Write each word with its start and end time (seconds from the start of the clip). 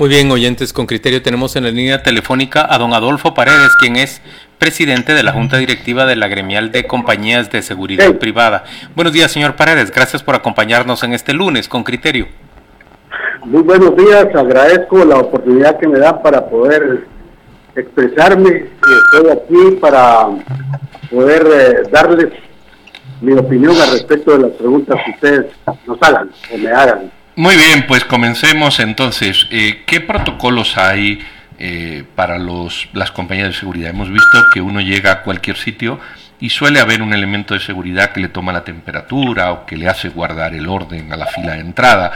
Muy 0.00 0.08
bien, 0.08 0.30
oyentes 0.30 0.72
con 0.72 0.86
criterio, 0.86 1.20
tenemos 1.20 1.56
en 1.56 1.64
la 1.64 1.70
línea 1.70 2.02
telefónica 2.02 2.66
a 2.66 2.78
don 2.78 2.94
Adolfo 2.94 3.34
Paredes, 3.34 3.76
quien 3.78 3.96
es 3.96 4.22
presidente 4.58 5.12
de 5.12 5.22
la 5.22 5.32
Junta 5.32 5.58
Directiva 5.58 6.06
de 6.06 6.16
la 6.16 6.26
Gremial 6.26 6.72
de 6.72 6.86
Compañías 6.86 7.52
de 7.52 7.60
Seguridad 7.60 8.10
Privada. 8.14 8.64
Buenos 8.96 9.12
días, 9.12 9.30
señor 9.30 9.56
Paredes, 9.56 9.90
gracias 9.90 10.22
por 10.22 10.34
acompañarnos 10.34 11.02
en 11.02 11.12
este 11.12 11.34
lunes 11.34 11.68
con 11.68 11.84
criterio. 11.84 12.28
Muy 13.44 13.60
buenos 13.60 13.94
días, 13.94 14.34
agradezco 14.34 15.04
la 15.04 15.18
oportunidad 15.18 15.78
que 15.78 15.86
me 15.86 15.98
dan 15.98 16.22
para 16.22 16.48
poder 16.48 17.04
expresarme. 17.76 18.70
Estoy 19.12 19.30
aquí 19.30 19.76
para 19.82 20.28
poder 21.10 21.46
eh, 21.46 21.82
darles 21.92 22.28
mi 23.20 23.34
opinión 23.34 23.78
al 23.78 23.90
respecto 23.90 24.32
de 24.32 24.48
las 24.48 24.52
preguntas 24.52 24.98
que 25.04 25.10
ustedes 25.10 25.46
nos 25.86 26.02
hagan 26.02 26.30
o 26.54 26.56
me 26.56 26.70
hagan. 26.70 27.19
Muy 27.40 27.56
bien, 27.56 27.86
pues 27.86 28.04
comencemos 28.04 28.80
entonces. 28.80 29.46
Eh, 29.50 29.84
¿Qué 29.86 30.02
protocolos 30.02 30.76
hay 30.76 31.26
eh, 31.58 32.04
para 32.14 32.38
los, 32.38 32.90
las 32.92 33.12
compañías 33.12 33.48
de 33.48 33.54
seguridad? 33.54 33.88
Hemos 33.88 34.10
visto 34.10 34.44
que 34.52 34.60
uno 34.60 34.82
llega 34.82 35.10
a 35.10 35.22
cualquier 35.22 35.56
sitio 35.56 35.98
y 36.38 36.50
suele 36.50 36.80
haber 36.80 37.00
un 37.00 37.14
elemento 37.14 37.54
de 37.54 37.60
seguridad 37.60 38.12
que 38.12 38.20
le 38.20 38.28
toma 38.28 38.52
la 38.52 38.62
temperatura 38.62 39.52
o 39.52 39.64
que 39.64 39.78
le 39.78 39.88
hace 39.88 40.10
guardar 40.10 40.52
el 40.52 40.68
orden 40.68 41.14
a 41.14 41.16
la 41.16 41.28
fila 41.28 41.54
de 41.54 41.60
entrada. 41.60 42.12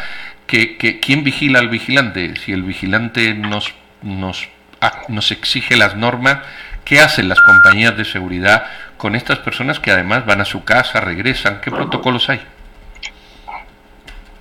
¿Que, 0.46 0.76
quién 1.00 1.24
vigila 1.24 1.58
al 1.58 1.70
vigilante? 1.70 2.34
Si 2.36 2.52
el 2.52 2.62
vigilante 2.62 3.32
nos, 3.32 3.72
nos, 4.02 4.50
ah, 4.82 5.04
nos 5.08 5.30
exige 5.30 5.78
las 5.78 5.96
normas, 5.96 6.40
¿qué 6.84 7.00
hacen 7.00 7.30
las 7.30 7.40
compañías 7.40 7.96
de 7.96 8.04
seguridad 8.04 8.66
con 8.98 9.16
estas 9.16 9.38
personas 9.38 9.80
que 9.80 9.90
además 9.90 10.26
van 10.26 10.42
a 10.42 10.44
su 10.44 10.64
casa, 10.64 11.00
regresan? 11.00 11.62
¿Qué 11.62 11.70
protocolos 11.70 12.28
hay? 12.28 12.42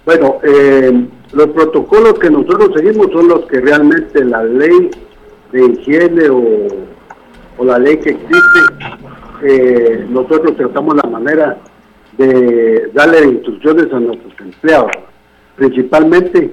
Bueno, 0.06 0.40
eh, 0.44 1.08
los 1.32 1.48
protocolos 1.48 2.20
que 2.20 2.30
nosotros 2.30 2.72
seguimos 2.76 3.08
son 3.14 3.30
los 3.30 3.46
que 3.46 3.62
realmente 3.62 4.26
la 4.26 4.44
ley 4.44 4.92
de 5.54 5.66
higiene 5.66 6.30
o, 6.30 7.64
la 7.64 7.80
ley 7.80 7.98
que 7.98 8.10
existe, 8.10 8.60
eh, 9.44 10.06
nosotros 10.10 10.58
tratamos 10.58 10.98
la 11.02 11.10
manera 11.10 11.58
de 12.18 12.92
darle 12.94 13.24
instrucciones 13.28 13.94
a 13.94 14.00
nuestros 14.02 14.34
empleados, 14.42 14.92
principalmente 15.56 16.52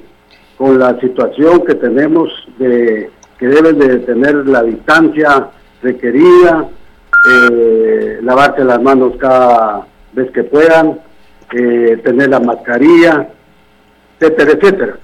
con 0.56 0.78
la 0.78 1.00
situación 1.00 1.64
que 1.64 1.74
tenemos 1.74 2.28
de 2.58 3.10
que 3.36 3.48
deben 3.48 3.78
de 3.78 3.98
tener 4.00 4.46
la 4.46 4.62
distancia 4.62 5.48
requerida, 5.82 6.68
eh, 7.32 8.20
lavarse 8.22 8.62
las 8.64 8.80
manos 8.80 9.14
cada 9.18 9.86
vez 10.12 10.30
que 10.30 10.44
puedan, 10.44 11.00
tener 11.48 12.28
la 12.28 12.38
mascarilla, 12.38 13.28
etcétera, 14.20 14.52
etcétera. 14.52 14.98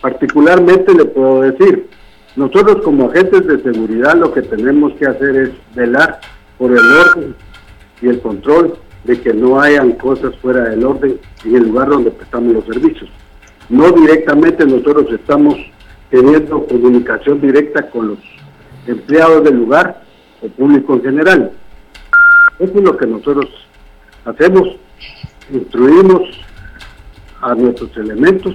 Particularmente 0.00 0.94
le 0.94 1.04
puedo 1.04 1.42
decir, 1.42 1.88
nosotros 2.36 2.82
como 2.82 3.10
agentes 3.10 3.46
de 3.46 3.62
seguridad 3.62 4.16
lo 4.16 4.32
que 4.32 4.42
tenemos 4.42 4.92
que 4.94 5.06
hacer 5.06 5.36
es 5.36 5.50
velar 5.74 6.20
por 6.58 6.72
el 6.72 6.78
orden 6.78 7.34
y 8.02 8.08
el 8.08 8.20
control 8.20 8.76
de 9.04 9.20
que 9.20 9.32
no 9.32 9.60
hayan 9.60 9.92
cosas 9.92 10.34
fuera 10.36 10.64
del 10.68 10.84
orden 10.84 11.18
en 11.44 11.56
el 11.56 11.68
lugar 11.68 11.88
donde 11.88 12.10
prestamos 12.10 12.52
los 12.52 12.64
servicios. 12.64 13.08
No 13.68 13.90
directamente 13.92 14.66
nosotros 14.66 15.06
estamos 15.12 15.54
teniendo 16.10 16.66
comunicación 16.66 17.40
directa 17.40 17.88
con 17.90 18.08
los 18.08 18.18
empleados 18.86 19.44
del 19.44 19.56
lugar 19.56 20.02
o 20.42 20.48
público 20.48 20.94
en 20.94 21.02
general. 21.02 21.52
Eso 22.58 22.72
es 22.74 22.82
lo 22.82 22.96
que 22.96 23.06
nosotros 23.06 23.46
hacemos, 24.24 24.76
instruimos 25.52 26.22
a 27.40 27.54
nuestros 27.54 27.96
elementos 27.96 28.54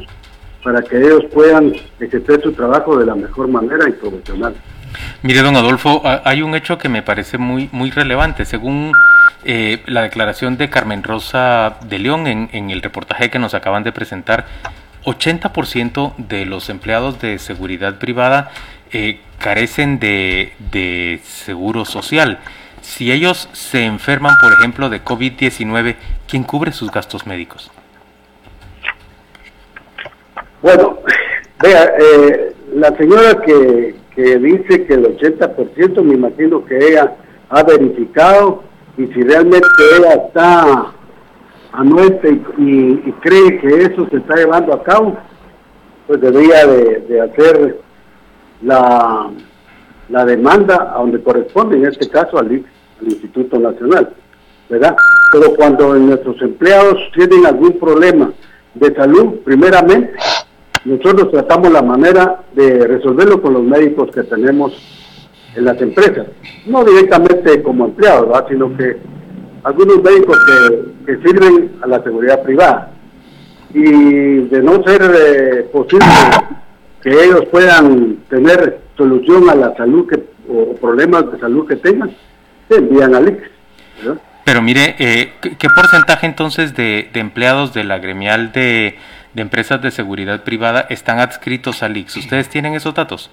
para 0.64 0.81
que 0.81 0.97
ellos 0.97 1.25
puedan 1.33 1.73
ejercer 2.00 2.41
su 2.41 2.52
trabajo 2.53 2.97
de 2.97 3.05
la 3.05 3.16
mejor 3.16 3.47
manera 3.47 3.88
y 3.88 3.92
profesional. 3.94 4.55
Mire, 5.22 5.42
don 5.42 5.55
Adolfo, 5.55 6.02
hay 6.23 6.42
un 6.42 6.55
hecho 6.55 6.77
que 6.77 6.89
me 6.89 7.03
parece 7.03 7.38
muy, 7.38 7.69
muy 7.72 7.92
relevante. 7.92 8.45
Según 8.45 8.94
eh, 9.44 9.83
la 9.86 10.02
declaración 10.02 10.58
de 10.58 10.70
Carmen 10.70 11.04
Rosa 11.04 11.77
de 11.87 11.99
León 11.99 12.27
en, 12.27 12.49
en 12.54 12.71
el 12.71 12.82
reportaje 12.82 13.30
que 13.30 13.37
nos 13.37 13.54
acaban 13.54 13.83
de 13.83 13.92
presentar, 13.92 14.45
80% 15.04 16.15
de 16.17 16.45
los 16.45 16.70
empleados 16.70 17.21
de 17.21 17.38
seguridad 17.38 17.99
privada 17.99 18.52
eh, 18.92 19.20
carecen 19.39 19.99
de, 19.99 20.54
de 20.71 21.20
seguro 21.23 21.86
social. 21.86 22.39
Si 22.82 23.11
ellos 23.11 23.49
se 23.54 23.86
enferman, 23.86 24.36
por 24.42 24.54
ejemplo, 24.54 24.89
de 24.89 25.04
COVID-19, 25.04 25.95
¿quién 26.27 26.43
cubre 26.43 26.71
sus 26.71 26.92
gastos 26.92 27.26
médicos? 27.27 27.71
Bueno, 30.65 30.98
vea, 31.61 31.93
eh, 31.99 32.55
la 32.73 32.89
señora 32.98 33.39
que, 33.39 33.93
dice 34.15 34.87
que 34.87 34.93
el 34.95 35.15
80%, 35.15 36.02
me 36.02 36.15
imagino 36.15 36.65
que 36.65 36.76
ella 36.76 37.15
ha 37.49 37.61
verificado 37.61 38.64
y 38.98 39.05
si 39.08 39.21
realmente 39.21 39.67
ella 39.95 40.14
está 40.26 40.92
anuente 41.71 42.42
y, 42.58 43.11
cree 43.21 43.59
que 43.59 43.83
eso 43.83 44.08
se 44.09 44.17
está 44.17 44.37
llevando 44.37 44.73
a 44.73 44.81
cabo, 44.81 45.15
pues 46.08 46.20
debería 46.20 46.65
de, 46.65 47.21
hacer 47.21 47.80
la, 48.64 49.30
la 50.09 50.26
demanda 50.26 50.93
a 50.95 50.97
donde 50.97 51.21
corresponde, 51.21 51.77
en 51.77 51.86
este 51.86 52.09
caso 52.09 52.39
al, 52.39 52.47
al 52.47 53.08
Instituto 53.08 53.59
Nacional, 53.59 54.09
¿verdad? 54.67 54.95
Pero 55.32 55.53
cuando 55.53 55.93
nuestros 55.93 56.42
empleados 56.42 56.97
tienen 57.14 57.45
algún 57.45 57.77
problema 57.77 58.32
de 58.73 58.95
salud, 58.95 59.36
primeramente, 59.43 60.14
nosotros 60.85 61.31
tratamos 61.31 61.71
la 61.71 61.81
manera 61.81 62.43
de 62.53 62.87
resolverlo 62.87 63.41
con 63.41 63.53
los 63.53 63.63
médicos 63.63 64.11
que 64.13 64.23
tenemos 64.23 64.71
en 65.55 65.65
las 65.65 65.81
empresas, 65.81 66.27
no 66.67 66.83
directamente 66.83 67.63
como 67.63 67.85
empleados, 67.85 68.43
sino 68.49 68.75
que 68.77 68.97
algunos 69.63 70.03
médicos 70.03 70.37
que, 71.05 71.17
sirven 71.17 71.71
a 71.81 71.87
la 71.87 72.03
seguridad 72.03 72.41
privada. 72.43 72.91
Y 73.73 73.81
de 73.81 74.61
no 74.61 74.83
ser 74.83 75.01
eh, 75.03 75.69
posible 75.71 76.05
que 77.02 77.09
ellos 77.09 77.45
puedan 77.52 78.17
tener 78.29 78.79
solución 78.95 79.49
a 79.49 79.55
la 79.55 79.75
salud 79.75 80.07
que, 80.07 80.23
o 80.47 80.75
problemas 80.75 81.31
de 81.31 81.39
salud 81.39 81.67
que 81.67 81.75
tengan, 81.77 82.11
se 82.69 82.77
envían 82.77 83.15
al 83.15 83.27
IX. 83.27 83.39
Pero 84.45 84.61
mire, 84.61 84.95
eh, 84.99 85.33
¿qué 85.41 85.67
porcentaje 85.75 86.27
entonces 86.27 86.75
de 86.75 87.09
empleados 87.13 87.73
de 87.73 87.83
la 87.83 87.97
gremial 87.97 88.52
de 88.52 88.95
de 89.35 89.41
empresas 89.41 89.81
de 89.81 89.91
seguridad 89.91 90.43
privada 90.43 90.87
están 90.89 91.19
adscritos 91.19 91.83
al 91.83 91.95
IX. 91.95 92.15
¿Ustedes 92.15 92.49
tienen 92.49 92.73
esos 92.73 92.93
datos? 92.93 93.29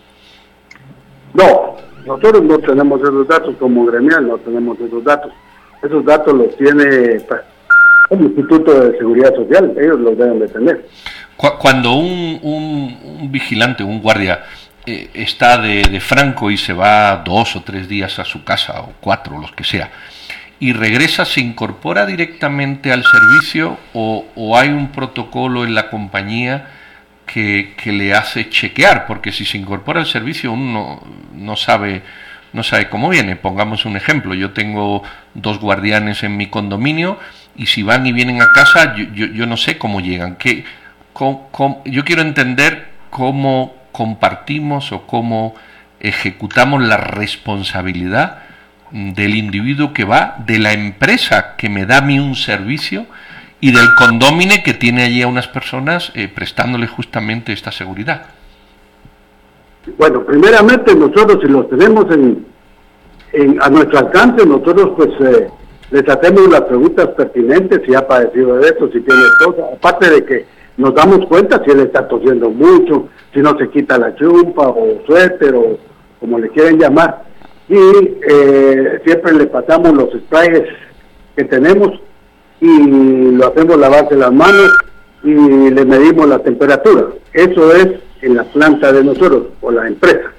No, 1.32 1.76
nosotros 2.04 2.42
no 2.42 2.58
tenemos 2.58 3.00
esos 3.00 3.26
datos 3.28 3.54
como 3.58 3.86
gremial, 3.86 4.26
no 4.26 4.36
tenemos 4.38 4.78
esos 4.80 5.02
datos. 5.04 5.32
Esos 5.80 6.04
datos 6.04 6.34
los 6.34 6.56
tiene 6.56 7.20
pues, 7.20 7.40
el 8.10 8.20
Instituto 8.20 8.80
de 8.80 8.98
Seguridad 8.98 9.34
Social, 9.34 9.72
ellos 9.80 10.00
los 10.00 10.18
deben 10.18 10.40
de 10.40 10.48
tener. 10.48 10.88
Cuando 11.36 11.92
un, 11.94 12.38
un, 12.42 13.32
vigilante, 13.32 13.82
un 13.82 14.00
guardia, 14.00 14.44
eh, 14.84 15.08
está 15.14 15.58
de, 15.58 15.82
de 15.84 16.00
franco 16.00 16.50
y 16.50 16.56
se 16.56 16.72
va 16.72 17.22
dos 17.24 17.56
o 17.56 17.62
tres 17.62 17.88
días 17.88 18.18
a 18.18 18.24
su 18.24 18.44
casa, 18.44 18.80
o 18.82 18.92
cuatro, 19.00 19.38
los 19.38 19.52
que 19.52 19.64
sea, 19.64 19.90
y 20.62 20.72
regresa, 20.74 21.24
se 21.24 21.40
incorpora 21.40 22.06
directamente 22.06 22.92
al 22.92 23.02
servicio 23.02 23.80
o, 23.94 24.56
hay 24.56 24.68
un 24.68 24.92
protocolo 24.92 25.64
en 25.64 25.74
la 25.74 25.90
compañía 25.90 26.68
que, 27.26 27.74
le 27.84 28.14
hace 28.14 28.48
chequear, 28.48 29.08
porque 29.08 29.32
si 29.32 29.44
se 29.44 29.58
incorpora 29.58 29.98
al 29.98 30.06
servicio 30.06 30.52
uno 30.52 31.02
no, 31.34 31.56
sabe 31.56 32.04
no 32.52 32.62
sabe 32.62 32.88
cómo 32.88 33.08
viene. 33.08 33.34
Pongamos 33.34 33.86
un 33.86 33.96
ejemplo, 33.96 34.34
yo 34.34 34.52
tengo 34.52 35.02
dos 35.34 35.58
guardianes 35.58 36.22
en 36.22 36.36
mi 36.36 36.46
condominio 36.46 37.18
y 37.56 37.66
si 37.66 37.82
van 37.82 38.06
y 38.06 38.12
vienen 38.12 38.40
a 38.40 38.46
casa 38.54 38.94
yo, 38.94 39.26
yo, 39.26 39.46
no 39.46 39.56
sé 39.56 39.78
cómo 39.78 40.00
llegan. 40.00 40.36
Que, 40.36 40.64
yo 41.86 42.04
quiero 42.04 42.22
entender 42.22 42.88
cómo 43.10 43.74
compartimos 43.90 44.92
o 44.92 45.08
cómo 45.08 45.56
ejecutamos 45.98 46.80
la 46.82 46.98
responsabilidad 46.98 48.51
del 48.92 49.34
individuo 49.34 49.92
que 49.92 50.04
va, 50.04 50.36
de 50.46 50.58
la 50.58 50.72
empresa 50.72 51.54
que 51.56 51.68
me 51.68 51.86
da 51.86 51.98
a 51.98 52.02
mí 52.02 52.18
un 52.18 52.34
servicio 52.34 53.06
y 53.60 53.72
del 53.72 53.94
condómine 53.96 54.62
que 54.62 54.74
tiene 54.74 55.04
allí 55.04 55.22
a 55.22 55.28
unas 55.28 55.48
personas 55.48 56.12
eh, 56.14 56.28
prestándole 56.28 56.86
justamente 56.86 57.52
esta 57.52 57.72
seguridad. 57.72 58.26
Bueno, 59.96 60.24
primeramente 60.24 60.94
nosotros 60.94 61.38
si 61.42 61.48
los 61.48 61.68
tenemos 61.70 62.06
en, 62.12 62.44
a 63.60 63.70
nuestro 63.70 63.98
alcance, 63.98 64.44
nosotros 64.44 64.90
pues 64.96 65.08
eh, 65.20 65.48
les 65.90 66.08
hacemos 66.08 66.48
las 66.48 66.62
preguntas 66.62 67.08
pertinentes, 67.16 67.80
si 67.86 67.94
ha 67.94 68.06
padecido 68.06 68.56
de 68.58 68.68
esto, 68.68 68.86
si 68.92 69.00
tiene 69.00 69.22
cosas, 69.38 69.64
aparte 69.74 70.10
de 70.10 70.24
que 70.24 70.46
nos 70.76 70.94
damos 70.94 71.26
cuenta 71.26 71.62
si 71.64 71.70
él 71.70 71.80
está 71.80 72.06
tosiendo 72.06 72.50
mucho, 72.50 73.08
si 73.32 73.40
no 73.40 73.56
se 73.58 73.70
quita 73.70 73.96
la 73.96 74.14
chumpa 74.14 74.68
o 74.68 75.02
suéter 75.06 75.54
o 75.54 75.78
como 76.20 76.38
le 76.38 76.48
quieren 76.50 76.78
llamar 76.78 77.31
y 77.68 77.76
eh, 77.76 79.00
siempre 79.04 79.32
le 79.34 79.46
pasamos 79.46 79.92
los 79.94 80.10
sprays 80.12 80.62
que 81.36 81.44
tenemos 81.44 82.00
y 82.60 83.30
lo 83.32 83.48
hacemos 83.48 83.78
lavarse 83.78 84.16
las 84.16 84.32
manos 84.32 84.72
y 85.24 85.30
le 85.70 85.84
medimos 85.84 86.28
la 86.28 86.38
temperatura. 86.40 87.06
Eso 87.32 87.74
es 87.74 87.88
en 88.22 88.36
la 88.36 88.44
planta 88.44 88.92
de 88.92 89.04
nosotros 89.04 89.48
o 89.60 89.70
la 89.70 89.86
empresa. 89.86 90.32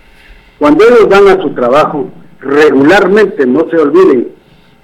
Cuando 0.59 0.85
ellos 0.85 1.09
van 1.09 1.27
a 1.27 1.41
su 1.41 1.49
trabajo, 1.53 2.09
regularmente 2.39 3.45
no 3.45 3.67
se 3.69 3.77
olviden 3.77 4.29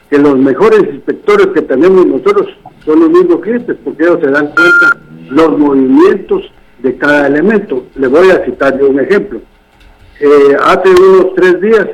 que 0.09 0.18
los 0.18 0.38
mejores 0.38 0.81
inspectores 0.92 1.47
que 1.47 1.62
tenemos 1.62 2.06
nosotros 2.06 2.47
son 2.83 3.00
los 3.01 3.09
mismos 3.09 3.42
clientes, 3.42 3.77
porque 3.83 4.03
ellos 4.03 4.19
se 4.21 4.31
dan 4.31 4.47
cuenta 4.47 4.97
los 5.30 5.57
movimientos 5.57 6.51
de 6.80 6.97
cada 6.97 7.27
elemento. 7.27 7.85
Le 7.95 8.07
voy 8.07 8.31
a 8.31 8.44
citar 8.45 8.81
un 8.83 9.00
ejemplo. 9.00 9.39
Eh, 10.19 10.57
hace 10.62 10.89
unos 10.89 11.35
tres 11.35 11.62
días 11.62 11.88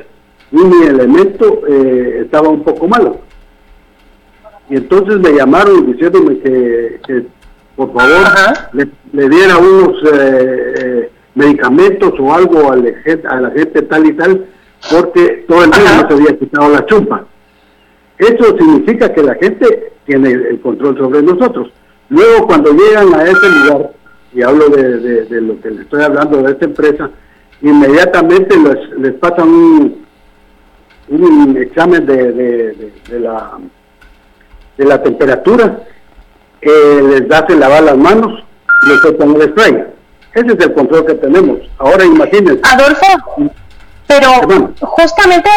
mi 0.50 0.86
elemento 0.86 1.62
eh, 1.68 2.22
estaba 2.24 2.48
un 2.48 2.62
poco 2.62 2.88
malo. 2.88 3.18
Y 4.68 4.76
entonces 4.76 5.18
me 5.18 5.32
llamaron 5.32 5.86
diciéndome 5.92 6.38
que, 6.38 7.26
por 7.76 7.92
favor 7.92 8.26
le, 8.72 9.28
diera 9.28 9.58
unos 9.58 9.96
eh, 10.12 11.10
medicamentos 11.34 12.14
o 12.18 12.34
algo 12.34 12.72
a 12.72 12.76
la, 12.76 12.92
gente, 13.04 13.28
a 13.28 13.40
la 13.40 13.50
gente 13.50 13.82
tal 13.82 14.06
y 14.06 14.12
tal, 14.14 14.46
porque 14.90 15.44
todo 15.46 15.64
el 15.64 15.70
día 15.70 16.02
no 16.02 16.08
se 16.08 16.14
había 16.14 16.38
quitado 16.38 16.68
la 16.70 16.86
chumpa. 16.86 17.26
Eso 18.18 18.56
significa 18.56 19.12
que 19.12 19.22
la 19.22 19.34
gente 19.34 19.92
tiene 20.06 20.30
el 20.30 20.60
control 20.60 20.96
sobre 20.96 21.22
nosotros. 21.22 21.70
Luego, 22.08 22.46
cuando 22.46 22.72
llegan 22.72 23.14
a 23.14 23.24
ese 23.24 23.48
lugar, 23.48 23.92
y 24.32 24.42
hablo 24.42 24.68
de, 24.68 25.26
lo 25.40 25.60
que 25.60 25.70
les 25.70 25.80
estoy 25.80 26.02
hablando 26.02 26.42
de 26.42 26.52
esta 26.52 26.64
empresa, 26.64 27.10
inmediatamente 27.62 28.56
les, 28.56 28.98
les 28.98 29.12
pasan 29.14 29.48
un, 29.48 30.05
un 31.08 31.56
examen 31.56 32.04
de, 32.06 32.32
de, 32.32 33.20
la, 33.20 33.58
de 34.76 34.84
la 34.84 35.02
temperatura, 35.02 35.78
eh, 36.60 37.00
les 37.02 37.30
hacen 37.30 37.60
lavar 37.60 37.82
las 37.82 37.96
manos 37.96 38.42
y 38.82 38.88
les 38.88 39.00
tocan 39.02 39.34
el 39.36 39.50
spray. 39.50 39.84
Ese 40.34 40.46
es 40.46 40.60
el 40.60 40.74
control 40.74 41.06
que 41.06 41.14
tenemos. 41.14 41.60
Ahora 41.78 42.04
imagínense. 42.04 42.60
Adolfo, 42.64 43.52
pero 44.06 44.28
justamente 44.80 45.50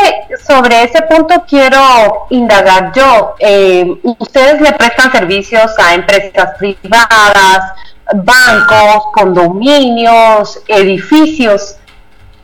sobre 0.48 0.84
ese 0.84 1.02
punto 1.04 1.44
quiero 1.48 2.26
indagar 2.30 2.92
yo. 2.96 3.36
Eh, 3.40 3.86
ustedes 4.04 4.62
le 4.62 4.72
prestan 4.74 5.12
servicios 5.12 5.72
a 5.78 5.94
empresas 5.94 6.58
privadas, 6.58 7.74
bancos, 8.16 9.04
condominios, 9.14 10.64
edificios. 10.68 11.78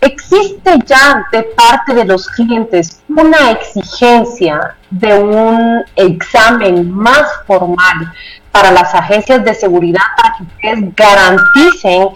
¿Existe 0.05 0.77
ya 0.85 1.25
de 1.31 1.41
parte 1.43 1.95
de 1.95 2.05
los 2.05 2.27
clientes 2.27 3.01
una 3.09 3.51
exigencia 3.51 4.75
de 4.91 5.17
un 5.17 5.83
examen 5.95 6.91
más 6.91 7.27
formal 7.47 8.13
para 8.51 8.69
las 8.71 8.93
agencias 8.93 9.43
de 9.43 9.55
seguridad 9.55 10.03
para 10.15 10.35
que 10.37 10.43
ustedes 10.43 10.95
garanticen 10.95 12.09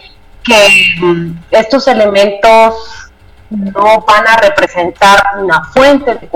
que 0.43 0.67
mm, 1.01 1.31
estos 1.49 1.87
elementos 1.87 2.75
no 3.49 4.01
van 4.01 4.27
a 4.27 4.37
representar 4.37 5.39
una 5.39 5.63
fuente 5.73 6.13
de 6.13 6.29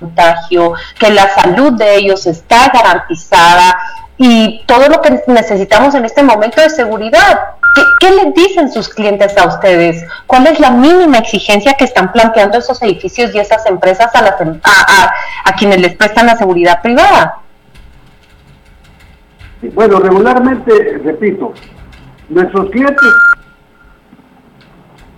contagio, 0.00 0.72
que 0.98 1.10
la 1.10 1.28
salud 1.34 1.74
de 1.74 1.96
ellos 1.96 2.26
está 2.26 2.70
garantizada 2.72 3.78
y 4.16 4.64
todo 4.64 4.88
lo 4.88 5.02
que 5.02 5.22
necesitamos 5.26 5.94
en 5.94 6.06
este 6.06 6.22
momento 6.22 6.62
de 6.62 6.70
seguridad. 6.70 7.38
¿Qué, 8.00 8.10
les 8.10 8.34
dicen 8.34 8.70
sus 8.70 8.88
clientes 8.88 9.36
a 9.36 9.48
ustedes? 9.48 10.04
¿Cuál 10.26 10.46
es 10.46 10.60
la 10.60 10.70
mínima 10.70 11.18
exigencia 11.18 11.74
que 11.74 11.84
están 11.84 12.12
planteando 12.12 12.58
esos 12.58 12.80
edificios 12.82 13.34
y 13.34 13.38
esas 13.38 13.66
empresas 13.66 14.10
a, 14.14 15.56
quienes 15.58 15.80
les 15.80 15.94
prestan 15.96 16.26
la 16.26 16.36
seguridad 16.36 16.80
privada? 16.82 17.40
Bueno, 19.74 19.98
regularmente, 19.98 21.00
repito, 21.04 21.52
nuestros 22.28 22.70
clientes 22.70 23.08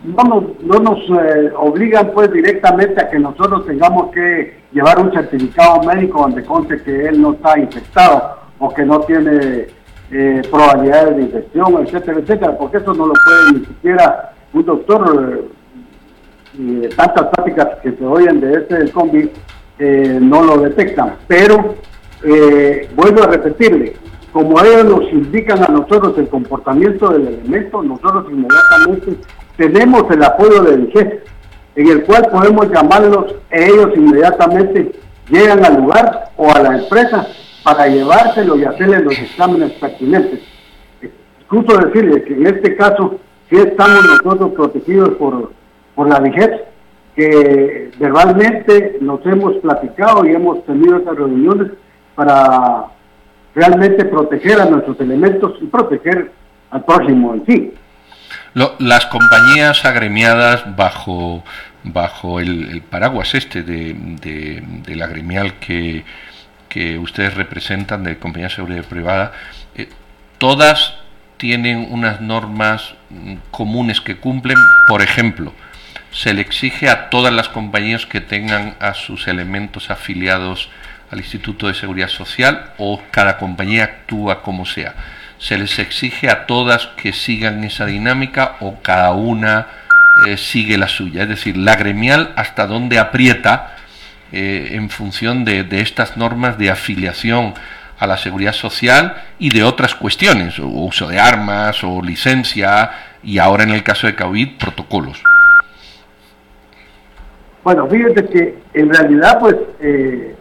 no 0.04 0.24
nos, 0.24 0.60
no 0.60 0.78
nos 0.78 0.98
eh, 1.10 1.52
obligan 1.56 2.12
pues 2.12 2.32
directamente 2.32 3.02
a 3.02 3.10
que 3.10 3.18
nosotros 3.18 3.66
tengamos 3.66 4.10
que 4.12 4.62
llevar 4.72 4.98
un 5.00 5.12
certificado 5.12 5.82
médico 5.82 6.22
donde 6.22 6.44
conste 6.44 6.82
que 6.82 7.08
él 7.08 7.20
no 7.20 7.32
está 7.32 7.58
infectado 7.58 8.38
o 8.58 8.68
que 8.72 8.84
no 8.84 9.00
tiene 9.00 9.66
eh, 10.10 10.42
probabilidades 10.50 11.16
de 11.16 11.22
infección, 11.22 11.86
etcétera, 11.86 12.18
etcétera, 12.20 12.58
porque 12.58 12.78
eso 12.78 12.94
no 12.94 13.06
lo 13.06 13.12
puede 13.12 13.60
ni 13.60 13.66
siquiera 13.66 14.32
un 14.52 14.64
doctor, 14.64 15.44
eh, 16.58 16.88
tantas 16.96 17.26
prácticas 17.28 17.68
que 17.82 17.92
se 17.92 18.04
oyen 18.04 18.40
de 18.40 18.54
este 18.54 18.90
COVID, 18.90 19.28
no 20.20 20.42
lo 20.42 20.58
detectan. 20.58 21.14
Pero, 21.28 21.76
vuelvo 22.96 23.22
a 23.22 23.26
repetirle, 23.28 23.94
como 24.32 24.60
ellos 24.60 24.84
nos 24.84 25.12
indican 25.12 25.62
a 25.62 25.68
nosotros 25.68 26.18
el 26.18 26.28
comportamiento 26.28 27.10
del 27.10 27.28
elemento, 27.28 27.82
nosotros 27.82 28.26
inmediatamente 28.30 29.16
tenemos 29.56 30.04
el 30.10 30.22
apoyo 30.22 30.62
del 30.62 30.88
IGES, 30.88 31.14
en 31.76 31.88
el 31.88 32.04
cual 32.04 32.28
podemos 32.30 32.70
llamarlos, 32.70 33.34
ellos 33.50 33.90
inmediatamente 33.96 34.92
llegan 35.30 35.64
al 35.64 35.80
lugar 35.80 36.30
o 36.36 36.50
a 36.50 36.60
la 36.60 36.78
empresa 36.78 37.26
para 37.68 37.86
llevárselo 37.86 38.58
y 38.58 38.64
hacerle 38.64 39.00
los 39.00 39.18
exámenes 39.18 39.72
pertinentes. 39.72 40.40
Justo 41.48 41.76
decirles 41.76 42.24
que 42.24 42.32
en 42.32 42.46
este 42.46 42.76
caso 42.76 43.20
sí 43.50 43.56
estamos 43.56 44.04
nosotros 44.04 44.52
protegidos 44.54 45.10
por, 45.16 45.52
por 45.94 46.08
la 46.08 46.18
DIGES, 46.18 46.50
que 47.14 47.90
verbalmente 47.98 48.96
nos 49.02 49.20
hemos 49.26 49.56
platicado 49.56 50.24
y 50.24 50.30
hemos 50.30 50.64
tenido 50.64 50.96
esas 50.96 51.14
reuniones 51.14 51.72
para 52.14 52.86
realmente 53.54 54.06
proteger 54.06 54.62
a 54.62 54.64
nuestros 54.64 54.98
elementos 55.00 55.52
y 55.60 55.66
proteger 55.66 56.32
al 56.70 56.84
próximo 56.84 57.34
en 57.34 57.46
sí 57.46 57.74
las 58.78 59.06
compañías 59.06 59.84
agremiadas 59.84 60.76
bajo, 60.76 61.44
bajo 61.84 62.40
el, 62.40 62.82
paraguas 62.90 63.34
este 63.34 63.62
de, 63.62 63.94
de, 63.94 64.96
la 64.96 65.06
gremial 65.06 65.54
que, 65.54 66.04
que, 66.68 66.98
ustedes 66.98 67.34
representan, 67.34 68.04
de 68.04 68.18
compañía 68.18 68.48
de 68.48 68.54
seguridad 68.54 68.84
privada, 68.84 69.32
eh, 69.74 69.88
todas 70.38 70.94
tienen 71.36 71.88
unas 71.90 72.20
normas 72.20 72.94
mm, 73.10 73.34
comunes 73.50 74.00
que 74.00 74.16
cumplen. 74.16 74.58
Por 74.86 75.02
ejemplo, 75.02 75.52
se 76.10 76.34
le 76.34 76.40
exige 76.40 76.88
a 76.88 77.10
todas 77.10 77.32
las 77.32 77.48
compañías 77.48 78.06
que 78.06 78.20
tengan 78.20 78.76
a 78.80 78.94
sus 78.94 79.28
elementos 79.28 79.90
afiliados 79.90 80.70
al 81.10 81.18
Instituto 81.18 81.68
de 81.68 81.74
Seguridad 81.74 82.08
Social 82.08 82.72
o 82.76 83.02
cada 83.10 83.38
compañía 83.38 83.84
actúa 83.84 84.42
como 84.42 84.66
sea 84.66 84.94
se 85.38 85.56
les 85.56 85.78
exige 85.78 86.28
a 86.28 86.46
todas 86.46 86.88
que 86.96 87.12
sigan 87.12 87.62
esa 87.64 87.86
dinámica 87.86 88.56
o 88.60 88.80
cada 88.82 89.12
una 89.12 89.66
eh, 90.26 90.36
sigue 90.36 90.76
la 90.76 90.88
suya. 90.88 91.22
Es 91.22 91.28
decir, 91.28 91.56
la 91.56 91.76
gremial 91.76 92.32
hasta 92.36 92.66
dónde 92.66 92.98
aprieta 92.98 93.76
eh, 94.32 94.70
en 94.72 94.90
función 94.90 95.44
de, 95.44 95.66
estas 95.80 96.16
normas 96.16 96.58
de 96.58 96.70
afiliación 96.70 97.54
a 97.98 98.06
la 98.06 98.16
seguridad 98.16 98.52
social 98.52 99.16
y 99.38 99.50
de 99.50 99.64
otras 99.64 99.94
cuestiones, 99.94 100.58
uso 100.58 101.08
de 101.08 101.18
armas 101.18 101.82
o 101.82 102.02
licencia 102.02 102.90
y 103.22 103.38
ahora 103.38 103.64
en 103.64 103.70
el 103.70 103.82
caso 103.82 104.06
de 104.06 104.14
COVID 104.14 104.58
protocolos. 104.58 105.22
Bueno, 107.64 107.86
fíjate 107.88 108.26
que 108.26 108.58
en 108.74 108.92
realidad 108.92 109.40
pues 109.40 109.56
eh, 109.80 110.36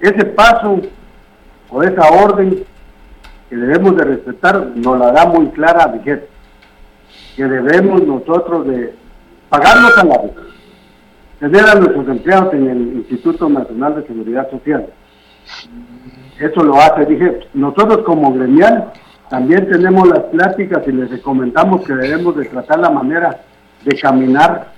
ese 0.00 0.24
paso 0.24 0.80
o 1.68 1.82
esa 1.82 2.08
orden 2.08 2.64
que 3.50 3.56
debemos 3.56 3.96
de 3.96 4.04
respetar 4.04 4.66
nos 4.74 4.98
la 4.98 5.12
da 5.12 5.26
muy 5.26 5.48
clara 5.50 5.86
Vigette, 5.88 6.28
que 7.36 7.44
debemos 7.44 8.02
nosotros 8.02 8.66
de 8.66 8.94
pagarnos 9.48 9.96
a 9.98 10.04
la 10.04 10.18
vez, 10.18 10.32
tener 11.44 11.68
a 11.68 11.74
nuestros 11.74 12.08
empleados 12.08 12.54
en 12.54 12.70
el 12.70 12.78
Instituto 12.94 13.50
Nacional 13.50 13.96
de 13.96 14.06
Seguridad 14.06 14.50
Social. 14.50 14.86
Eso 16.40 16.64
lo 16.64 16.80
hace 16.80 17.04
dije 17.04 17.40
Nosotros 17.52 17.98
como 18.06 18.32
gremial 18.32 18.90
también 19.28 19.68
tenemos 19.68 20.08
las 20.08 20.20
pláticas 20.20 20.82
y 20.86 20.92
les 20.92 21.10
recomendamos 21.10 21.86
que 21.86 21.94
debemos 21.94 22.34
de 22.36 22.46
tratar 22.46 22.78
la 22.78 22.88
manera 22.88 23.42
de 23.84 23.98
caminar 23.98 24.72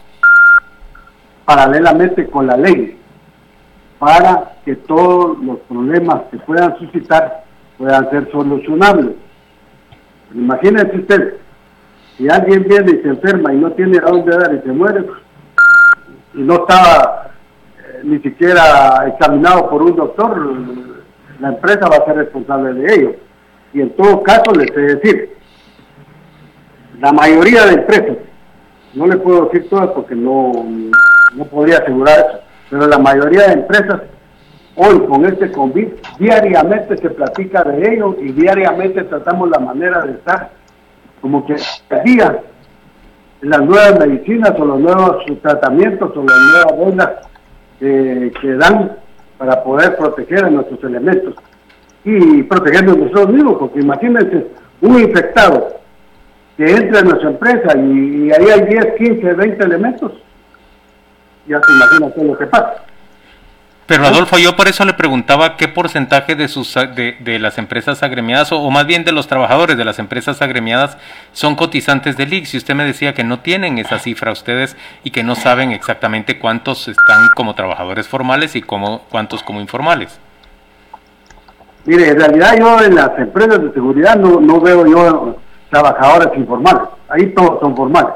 paralelamente 1.44 2.26
con 2.26 2.48
la 2.48 2.56
ley 2.56 2.98
para 4.00 4.56
que 4.64 4.74
todos 4.74 5.38
los 5.38 5.60
problemas 5.60 6.22
que 6.32 6.38
puedan 6.38 6.76
suscitar 6.78 7.44
puedan 7.78 8.10
ser 8.10 8.28
solucionables. 8.32 9.14
Imagínense 10.34 10.96
usted, 10.96 11.34
si 12.16 12.28
alguien 12.28 12.66
viene 12.68 12.98
y 12.98 13.02
se 13.02 13.08
enferma 13.08 13.54
y 13.54 13.58
no 13.58 13.70
tiene 13.70 13.98
a 13.98 14.10
dónde 14.10 14.36
dar 14.36 14.52
y 14.52 14.66
se 14.66 14.72
muere, 14.72 15.04
y 16.36 16.42
no 16.42 16.54
estaba 16.54 17.30
eh, 17.78 18.00
ni 18.04 18.20
siquiera 18.20 19.06
examinado 19.08 19.68
por 19.68 19.82
un 19.82 19.96
doctor, 19.96 20.38
la 21.40 21.48
empresa 21.48 21.88
va 21.88 21.96
a 21.96 22.04
ser 22.04 22.16
responsable 22.16 22.74
de 22.74 22.94
ello. 22.94 23.16
Y 23.72 23.80
en 23.80 23.90
todo 23.96 24.22
caso, 24.22 24.52
les 24.56 24.70
he 24.70 24.80
decir, 24.96 25.36
la 27.00 27.12
mayoría 27.12 27.66
de 27.66 27.74
empresas, 27.74 28.16
no 28.94 29.06
le 29.06 29.16
puedo 29.16 29.46
decir 29.46 29.68
todas 29.68 29.88
porque 29.90 30.14
no, 30.14 30.52
no 31.34 31.44
podría 31.46 31.78
asegurar 31.78 32.18
eso, 32.18 32.40
pero 32.70 32.86
la 32.86 32.98
mayoría 32.98 33.48
de 33.48 33.52
empresas 33.54 34.00
Hoy 34.78 35.00
con 35.06 35.24
este 35.24 35.50
COVID 35.52 35.88
diariamente 36.18 36.98
se 36.98 37.08
platica 37.08 37.64
de 37.64 37.94
ello 37.94 38.14
y 38.20 38.32
diariamente 38.32 39.04
tratamos 39.04 39.48
la 39.48 39.58
manera 39.58 40.02
de 40.02 40.12
estar 40.12 40.50
como 41.22 41.46
que 41.46 41.56
día 42.04 42.42
las 43.46 43.62
nuevas 43.62 43.98
medicinas 43.98 44.52
o 44.58 44.64
los 44.64 44.80
nuevos 44.80 45.24
tratamientos 45.40 46.16
o 46.16 46.24
las 46.24 46.38
nuevas 46.52 46.76
bolas 46.76 47.10
que 47.78 48.54
dan 48.58 48.96
para 49.38 49.62
poder 49.62 49.96
proteger 49.96 50.44
a 50.44 50.50
nuestros 50.50 50.82
elementos 50.84 51.34
y 52.04 52.42
protegernos 52.44 52.96
nosotros 52.96 53.30
mismos, 53.30 53.56
porque 53.58 53.80
imagínense 53.80 54.46
un 54.80 55.00
infectado 55.00 55.80
que 56.56 56.64
entra 56.64 57.00
en 57.00 57.08
nuestra 57.08 57.30
empresa 57.30 57.76
y, 57.76 58.30
ahí 58.32 58.46
hay 58.48 58.60
10, 58.66 58.86
15, 58.96 59.32
20 59.34 59.64
elementos, 59.64 60.12
ya 61.46 61.60
se 61.60 61.72
imagina 61.72 62.14
todo 62.14 62.24
lo 62.24 62.38
que 62.38 62.46
pasa. 62.46 62.84
Pero 63.86 64.04
Adolfo, 64.04 64.36
yo 64.36 64.56
por 64.56 64.66
eso 64.66 64.84
le 64.84 64.94
preguntaba 64.94 65.56
qué 65.56 65.68
porcentaje 65.68 66.34
de 66.34 66.48
sus 66.48 66.74
de, 66.74 67.16
de 67.20 67.38
las 67.38 67.56
empresas 67.56 68.02
agremiadas 68.02 68.50
o, 68.50 68.68
más 68.68 68.84
bien 68.84 69.04
de 69.04 69.12
los 69.12 69.28
trabajadores 69.28 69.76
de 69.76 69.84
las 69.84 70.00
empresas 70.00 70.42
agremiadas 70.42 70.98
son 71.32 71.54
cotizantes 71.54 72.16
del 72.16 72.32
IX. 72.32 72.52
Y 72.52 72.56
usted 72.56 72.74
me 72.74 72.84
decía 72.84 73.14
que 73.14 73.22
no 73.22 73.38
tienen 73.38 73.78
esa 73.78 74.00
cifra 74.00 74.32
ustedes 74.32 74.76
y 75.04 75.12
que 75.12 75.22
no 75.22 75.36
saben 75.36 75.70
exactamente 75.70 76.40
cuántos 76.40 76.88
están 76.88 77.28
como 77.36 77.54
trabajadores 77.54 78.08
formales 78.08 78.56
y 78.56 78.62
cómo, 78.62 79.02
cuántos 79.08 79.44
como 79.44 79.60
informales. 79.60 80.18
Mire, 81.84 82.08
en 82.08 82.18
realidad 82.18 82.56
yo 82.58 82.82
en 82.82 82.96
las 82.96 83.16
empresas 83.16 83.62
de 83.62 83.72
seguridad 83.72 84.16
no, 84.16 84.40
no 84.40 84.60
veo 84.60 84.84
yo 84.84 85.36
trabajadores 85.70 86.36
informales. 86.36 86.88
Ahí 87.08 87.26
todos 87.26 87.60
son 87.60 87.76
formales. 87.76 88.14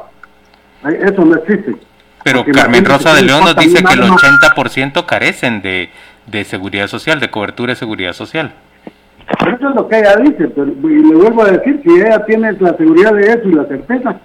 Eso 0.83 1.25
no 1.25 1.37
existe. 1.37 1.77
Pero 2.23 2.45
Carmen 2.45 2.85
Rosa 2.85 3.15
de 3.15 3.23
León 3.23 3.45
nos 3.45 3.57
dice 3.57 3.83
que 3.83 3.95
el 3.95 4.03
80% 4.03 5.07
carecen 5.07 5.63
de, 5.63 5.91
de 6.27 6.45
seguridad 6.45 6.87
social, 6.87 7.21
de 7.21 7.31
cobertura 7.31 7.73
de 7.73 7.77
seguridad 7.77 8.13
social. 8.13 8.53
eso 9.41 9.69
es 9.69 9.75
lo 9.75 9.89
que 9.89 9.99
ella 9.99 10.17
dice, 10.17 10.49
pero, 10.49 10.67
y 10.67 11.03
le 11.03 11.15
vuelvo 11.15 11.43
a 11.43 11.51
decir, 11.53 11.81
si 11.85 11.91
ella 11.91 12.25
tiene 12.27 12.53
la 12.53 12.77
seguridad 12.77 13.15
de 13.15 13.31
eso 13.31 13.49
y 13.49 13.53
la 13.53 13.65
certeza, 13.65 14.17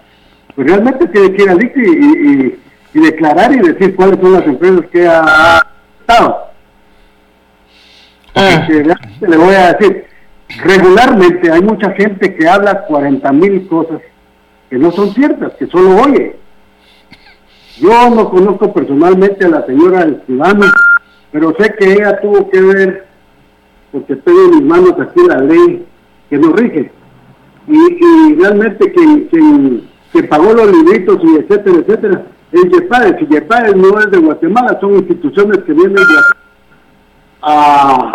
pues 0.55 0.67
realmente 0.67 1.07
tiene 1.07 1.33
que 1.33 1.43
ir 1.43 1.49
al 1.49 1.63
y, 1.63 2.59
y, 2.93 2.99
declarar 2.99 3.51
y 3.53 3.59
decir 3.59 3.95
cuáles 3.95 4.19
son 4.21 4.33
las 4.33 4.45
empresas 4.45 4.85
que 4.91 5.07
ha, 5.07 5.61
estado. 5.99 6.51
le 9.21 9.37
voy 9.37 9.55
a 9.55 9.73
decir, 9.73 10.05
regularmente 10.63 11.51
hay 11.51 11.61
mucha 11.61 11.91
gente 11.91 12.35
que 12.35 12.47
habla 12.47 12.85
40 12.85 13.31
mil 13.33 13.67
cosas 13.67 14.01
que 14.69 14.77
no 14.77 14.91
son 14.91 15.13
ciertas, 15.13 15.53
que 15.53 15.67
solo 15.67 16.01
oye. 16.01 16.35
Yo 17.77 18.09
no 18.09 18.29
conozco 18.29 18.73
personalmente 18.73 19.45
a 19.45 19.49
la 19.49 19.65
señora 19.65 20.03
escribano, 20.03 20.65
pero 21.31 21.53
sé 21.59 21.73
que 21.77 21.93
ella 21.93 22.19
tuvo 22.21 22.49
que 22.49 22.61
ver, 22.61 23.07
porque 23.91 24.15
tengo 24.15 24.45
en 24.45 24.51
mis 24.51 24.63
manos 24.63 24.93
aquí 24.99 25.19
la 25.27 25.39
ley 25.39 25.85
que 26.29 26.37
nos 26.37 26.53
rige. 26.53 26.91
Y, 27.67 28.35
realmente 28.35 28.91
quien, 28.93 29.89
que 30.13 30.23
pagó 30.23 30.53
los 30.53 30.71
libritos 30.71 31.19
y 31.23 31.35
etcétera, 31.37 31.77
etcétera, 31.79 32.25
es 32.51 32.63
YEPADES. 32.63 33.21
Y 33.21 33.33
YEPADES 33.33 33.75
no 33.75 33.99
es 33.99 34.11
de 34.11 34.19
Guatemala, 34.19 34.77
son 34.79 34.95
instituciones 34.95 35.57
que 35.59 35.73
vienen 35.73 35.95
de 35.95 36.03
a 37.41 38.11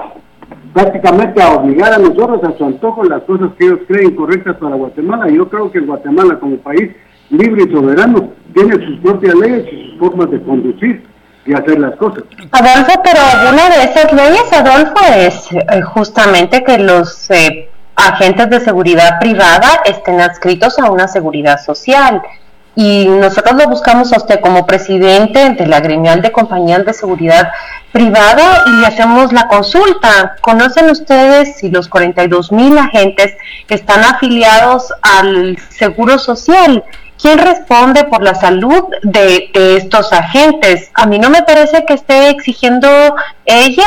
prácticamente 0.72 1.42
a 1.42 1.54
obligar 1.54 1.92
a 1.92 1.98
nosotros 1.98 2.42
a 2.44 2.56
su 2.56 2.64
antojo 2.64 3.04
las 3.04 3.22
cosas 3.22 3.50
que 3.58 3.66
ellos 3.66 3.80
creen 3.88 4.14
correctas 4.14 4.56
para 4.56 4.76
Guatemala. 4.76 5.28
Yo 5.28 5.48
creo 5.48 5.70
que 5.70 5.80
Guatemala 5.80 6.38
como 6.38 6.56
país 6.58 6.90
libre 7.30 7.64
y 7.68 7.72
soberano 7.72 8.32
tiene 8.54 8.74
sus 8.84 9.00
propias 9.00 9.34
leyes 9.36 9.66
y 9.72 9.90
sus 9.90 9.98
formas 9.98 10.30
de 10.30 10.42
conducir 10.42 11.06
y 11.46 11.54
hacer 11.54 11.78
las 11.78 11.96
cosas. 11.96 12.24
Adolfo, 12.52 13.00
pero 13.02 13.20
una 13.52 13.68
de 13.70 13.84
esas 13.84 14.12
leyes, 14.12 14.52
Adolfo, 14.52 15.04
es 15.16 15.52
eh, 15.52 15.82
justamente 15.82 16.62
que 16.64 16.78
los 16.78 17.30
eh, 17.30 17.70
agentes 17.96 18.50
de 18.50 18.60
seguridad 18.60 19.18
privada 19.20 19.82
estén 19.84 20.20
adscritos 20.20 20.78
a 20.78 20.90
una 20.90 21.08
seguridad 21.08 21.58
social. 21.58 22.22
Y 22.76 23.06
nosotros 23.08 23.56
lo 23.56 23.68
buscamos 23.68 24.12
a 24.12 24.16
usted 24.16 24.40
como 24.40 24.64
presidente 24.64 25.50
de 25.50 25.66
la 25.66 25.80
gremial 25.80 26.22
de 26.22 26.30
compañías 26.30 26.84
de 26.86 26.94
seguridad 26.94 27.50
privada 27.92 28.64
y 28.66 28.80
le 28.80 28.86
hacemos 28.86 29.32
la 29.32 29.48
consulta. 29.48 30.36
¿Conocen 30.40 30.88
ustedes 30.88 31.56
si 31.56 31.68
los 31.68 31.88
42 31.88 32.52
mil 32.52 32.78
agentes 32.78 33.34
están 33.68 34.04
afiliados 34.04 34.92
al 35.02 35.58
Seguro 35.68 36.18
Social? 36.18 36.84
¿Quién 37.20 37.38
responde 37.38 38.04
por 38.04 38.22
la 38.22 38.34
salud 38.34 38.84
de, 39.02 39.50
estos 39.52 40.10
agentes? 40.10 40.90
A 40.94 41.04
mí 41.04 41.18
no 41.18 41.28
me 41.28 41.42
parece 41.42 41.84
que 41.84 41.92
esté 41.92 42.30
exigiendo 42.30 42.88
ella 43.44 43.84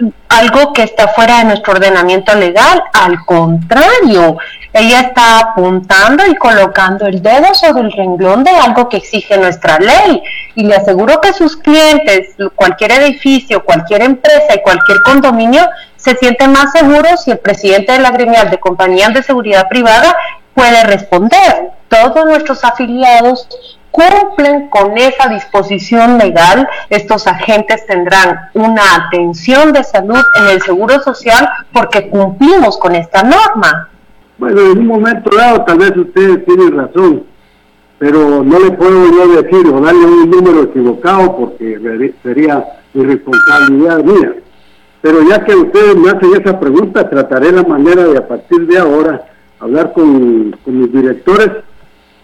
eh, 0.00 0.10
algo 0.28 0.72
que 0.72 0.84
está 0.84 1.08
fuera 1.08 1.38
de 1.38 1.44
nuestro 1.46 1.72
ordenamiento 1.72 2.36
legal. 2.36 2.80
Al 2.92 3.24
contrario, 3.24 4.38
ella 4.72 5.00
está 5.00 5.40
apuntando 5.40 6.24
y 6.24 6.36
colocando 6.36 7.06
el 7.06 7.20
dedo 7.20 7.52
sobre 7.52 7.82
el 7.82 7.92
renglón 7.92 8.44
de 8.44 8.52
algo 8.52 8.88
que 8.88 8.98
exige 8.98 9.36
nuestra 9.38 9.80
ley. 9.80 10.22
Y 10.54 10.62
le 10.62 10.76
aseguro 10.76 11.20
que 11.20 11.32
sus 11.32 11.56
clientes, 11.56 12.36
cualquier 12.54 12.92
edificio, 12.92 13.64
cualquier 13.64 14.02
empresa 14.02 14.54
y 14.54 14.62
cualquier 14.62 15.02
condominio 15.02 15.68
se 15.96 16.14
siente 16.14 16.46
más 16.46 16.70
seguro 16.70 17.16
si 17.16 17.32
el 17.32 17.38
presidente 17.38 17.90
de 17.92 17.98
la 17.98 18.12
gremial 18.12 18.50
de 18.50 18.60
compañías 18.60 19.12
de 19.14 19.24
seguridad 19.24 19.68
privada 19.68 20.16
puede 20.54 20.84
responder. 20.84 21.77
Todos 21.88 22.24
nuestros 22.26 22.64
afiliados 22.64 23.48
cumplen 23.90 24.68
con 24.68 24.96
esa 24.96 25.28
disposición 25.28 26.18
legal, 26.18 26.68
estos 26.90 27.26
agentes 27.26 27.86
tendrán 27.86 28.38
una 28.54 28.82
atención 29.06 29.72
de 29.72 29.82
salud 29.82 30.22
en 30.40 30.48
el 30.48 30.62
Seguro 30.62 31.00
Social 31.00 31.48
porque 31.72 32.08
cumplimos 32.08 32.78
con 32.78 32.94
esta 32.94 33.22
norma. 33.22 33.88
Bueno, 34.38 34.60
en 34.60 34.78
un 34.78 34.86
momento 34.86 35.34
dado 35.34 35.64
tal 35.64 35.78
vez 35.78 35.96
ustedes 35.96 36.44
tienen 36.44 36.76
razón, 36.76 37.24
pero 37.98 38.44
no 38.44 38.58
le 38.60 38.70
puedo 38.72 39.10
yo 39.10 39.42
decir 39.42 39.66
o 39.66 39.80
darle 39.80 40.04
un 40.04 40.30
número 40.30 40.62
equivocado 40.64 41.36
porque 41.36 42.12
sería 42.22 42.64
irresponsabilidad 42.94 43.98
mía. 44.04 44.34
Pero 45.00 45.22
ya 45.22 45.44
que 45.44 45.54
ustedes 45.54 45.96
me 45.96 46.10
hacen 46.10 46.40
esa 46.40 46.58
pregunta, 46.58 47.08
trataré 47.08 47.52
la 47.52 47.62
manera 47.62 48.04
de 48.04 48.18
a 48.18 48.26
partir 48.26 48.66
de 48.66 48.78
ahora 48.78 49.24
hablar 49.60 49.92
con, 49.92 50.56
mis 50.66 50.92
directores 50.92 51.50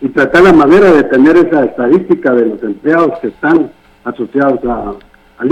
y 0.00 0.08
tratar 0.08 0.42
la 0.42 0.52
manera 0.52 0.92
de 0.92 1.04
tener 1.04 1.36
esa 1.36 1.64
estadística 1.64 2.32
de 2.32 2.46
los 2.46 2.62
empleados 2.62 3.18
que 3.20 3.28
están 3.28 3.70
asociados 4.04 4.60
a, 4.64 4.94
al. 5.38 5.48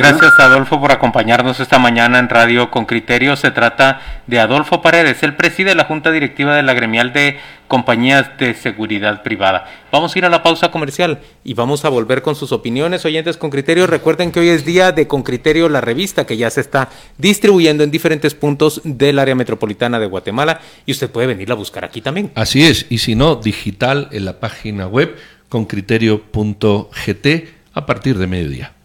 Gracias 0.00 0.40
Adolfo 0.40 0.80
por 0.80 0.92
acompañarnos 0.92 1.60
esta 1.60 1.78
mañana 1.78 2.18
en 2.18 2.30
Radio 2.30 2.70
con 2.70 2.86
Criterio. 2.86 3.36
Se 3.36 3.50
trata 3.50 4.00
de 4.26 4.40
Adolfo 4.40 4.80
Paredes, 4.80 5.22
el 5.22 5.36
preside 5.36 5.74
la 5.74 5.84
Junta 5.84 6.10
Directiva 6.10 6.56
de 6.56 6.62
la 6.62 6.72
Gremial 6.72 7.12
de 7.12 7.38
Compañías 7.68 8.30
de 8.38 8.54
Seguridad 8.54 9.22
Privada. 9.22 9.66
Vamos 9.92 10.14
a 10.14 10.18
ir 10.18 10.24
a 10.24 10.30
la 10.30 10.42
pausa 10.42 10.70
comercial 10.70 11.18
y 11.44 11.52
vamos 11.52 11.84
a 11.84 11.90
volver 11.90 12.22
con 12.22 12.34
sus 12.34 12.50
opiniones, 12.50 13.04
oyentes 13.04 13.36
con 13.36 13.50
criterio. 13.50 13.86
Recuerden 13.86 14.32
que 14.32 14.40
hoy 14.40 14.48
es 14.48 14.64
día 14.64 14.90
de 14.92 15.06
Con 15.06 15.22
Criterio, 15.22 15.68
la 15.68 15.82
revista 15.82 16.24
que 16.24 16.38
ya 16.38 16.48
se 16.48 16.62
está 16.62 16.88
distribuyendo 17.18 17.84
en 17.84 17.90
diferentes 17.90 18.34
puntos 18.34 18.80
del 18.84 19.18
área 19.18 19.34
metropolitana 19.34 19.98
de 19.98 20.06
Guatemala 20.06 20.62
y 20.86 20.92
usted 20.92 21.10
puede 21.10 21.26
venirla 21.26 21.56
a 21.56 21.58
buscar 21.58 21.84
aquí 21.84 22.00
también. 22.00 22.32
Así 22.36 22.64
es, 22.64 22.86
y 22.88 22.98
si 22.98 23.14
no, 23.14 23.36
digital 23.36 24.08
en 24.12 24.24
la 24.24 24.40
página 24.40 24.86
web 24.86 25.14
concriterio.gt 25.50 27.26
a 27.74 27.84
partir 27.84 28.16
de 28.16 28.26
mediodía. 28.26 28.79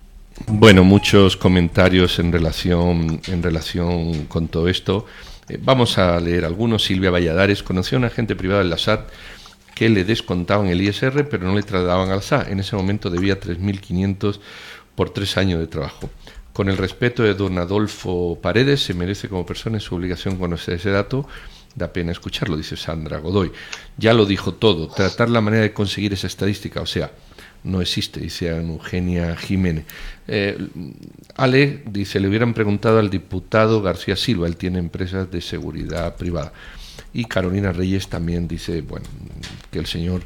Bueno, 0.48 0.84
muchos 0.84 1.38
comentarios 1.38 2.20
en 2.20 2.32
relación, 2.32 3.22
en 3.28 3.42
relación 3.42 4.26
con 4.26 4.50
todo 4.50 4.68
esto. 4.68 5.06
Eh, 5.48 5.58
vamos 5.62 5.98
a 5.98 6.20
leer 6.20 6.44
algunos. 6.44 6.84
Silvia 6.84 7.10
Valladares 7.10 7.64
conoció 7.64 7.98
a 7.98 8.00
un 8.00 8.06
agente 8.06 8.36
privado 8.36 8.62
de 8.62 8.70
la 8.70 8.78
SAT 8.78 9.10
que 9.74 9.90
le 9.90 10.04
descontaban 10.04 10.68
el 10.68 10.82
ISR, 10.82 11.28
pero 11.30 11.48
no 11.48 11.56
le 11.56 11.64
trasladaban 11.64 12.12
al 12.12 12.22
SAT. 12.22 12.50
En 12.50 12.60
ese 12.60 12.76
momento 12.76 13.10
debía 13.10 13.40
3.500 13.40 14.40
por 14.94 15.10
tres 15.12 15.38
años 15.38 15.60
de 15.62 15.68
trabajo. 15.68 16.10
Con 16.52 16.70
el 16.70 16.78
respeto 16.78 17.24
de 17.24 17.34
don 17.34 17.58
Adolfo 17.58 18.38
Paredes, 18.42 18.84
se 18.84 18.94
merece 18.94 19.30
como 19.30 19.46
persona 19.46 19.80
su 19.80 19.96
obligación 19.96 20.36
conocer 20.36 20.76
ese 20.76 20.90
dato. 20.90 21.28
Da 21.76 21.92
pena 21.92 22.12
escucharlo, 22.12 22.58
dice 22.58 22.76
Sandra 22.76 23.20
Godoy. 23.20 23.52
Ya 23.98 24.14
lo 24.14 24.26
dijo 24.26 24.54
todo. 24.54 24.88
Tratar 24.90 25.30
la 25.30 25.42
manera 25.42 25.64
de 25.64 25.74
conseguir 25.74 26.14
esa 26.14 26.28
estadística, 26.28 26.82
o 26.82 26.86
sea, 26.86 27.12
no 27.66 27.82
existe, 27.82 28.20
dice 28.20 28.48
Eugenia 28.48 29.36
Jiménez. 29.36 29.86
Eh, 30.28 30.58
Ale 31.36 31.84
dice, 31.90 32.20
le 32.20 32.30
hubieran 32.30 32.54
preguntado 32.54 33.00
al 33.00 33.10
diputado 33.10 33.82
García 33.82 34.16
Silva, 34.16 34.48
él 34.48 34.56
tiene 34.56 34.80
empresas 34.80 35.30
de 35.30 35.42
seguridad 35.42 36.16
privada. 36.16 36.54
Y 37.14 37.26
Carolina 37.26 37.72
Reyes 37.72 38.08
también 38.08 38.48
dice, 38.48 38.82
bueno, 38.82 39.06
que 39.72 39.80
el 39.80 39.86
señor 39.88 40.22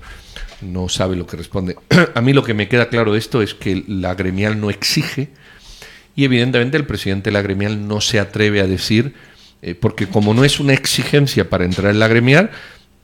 no 0.62 0.90
sabe 0.90 1.16
lo 1.16 1.26
que 1.26 1.38
responde. 1.38 1.76
A 2.16 2.22
mí 2.22 2.34
lo 2.34 2.44
que 2.44 2.54
me 2.54 2.68
queda 2.68 2.90
claro 2.90 3.14
de 3.14 3.20
esto 3.20 3.42
es 3.42 3.54
que 3.54 3.84
la 3.88 4.16
gremial 4.16 4.60
no 4.60 4.70
exige 4.70 5.30
y 6.16 6.26
evidentemente 6.26 6.78
el 6.78 6.86
presidente 6.86 7.30
de 7.30 7.34
la 7.34 7.42
gremial 7.42 7.88
no 7.88 8.02
se 8.02 8.20
atreve 8.20 8.60
a 8.60 8.68
decir, 8.68 9.14
eh, 9.62 9.76
porque 9.76 10.08
como 10.08 10.34
no 10.34 10.44
es 10.44 10.60
una 10.60 10.74
exigencia 10.74 11.50
para 11.50 11.66
entrar 11.66 11.92
en 11.92 12.00
la 12.00 12.08
gremial, 12.08 12.52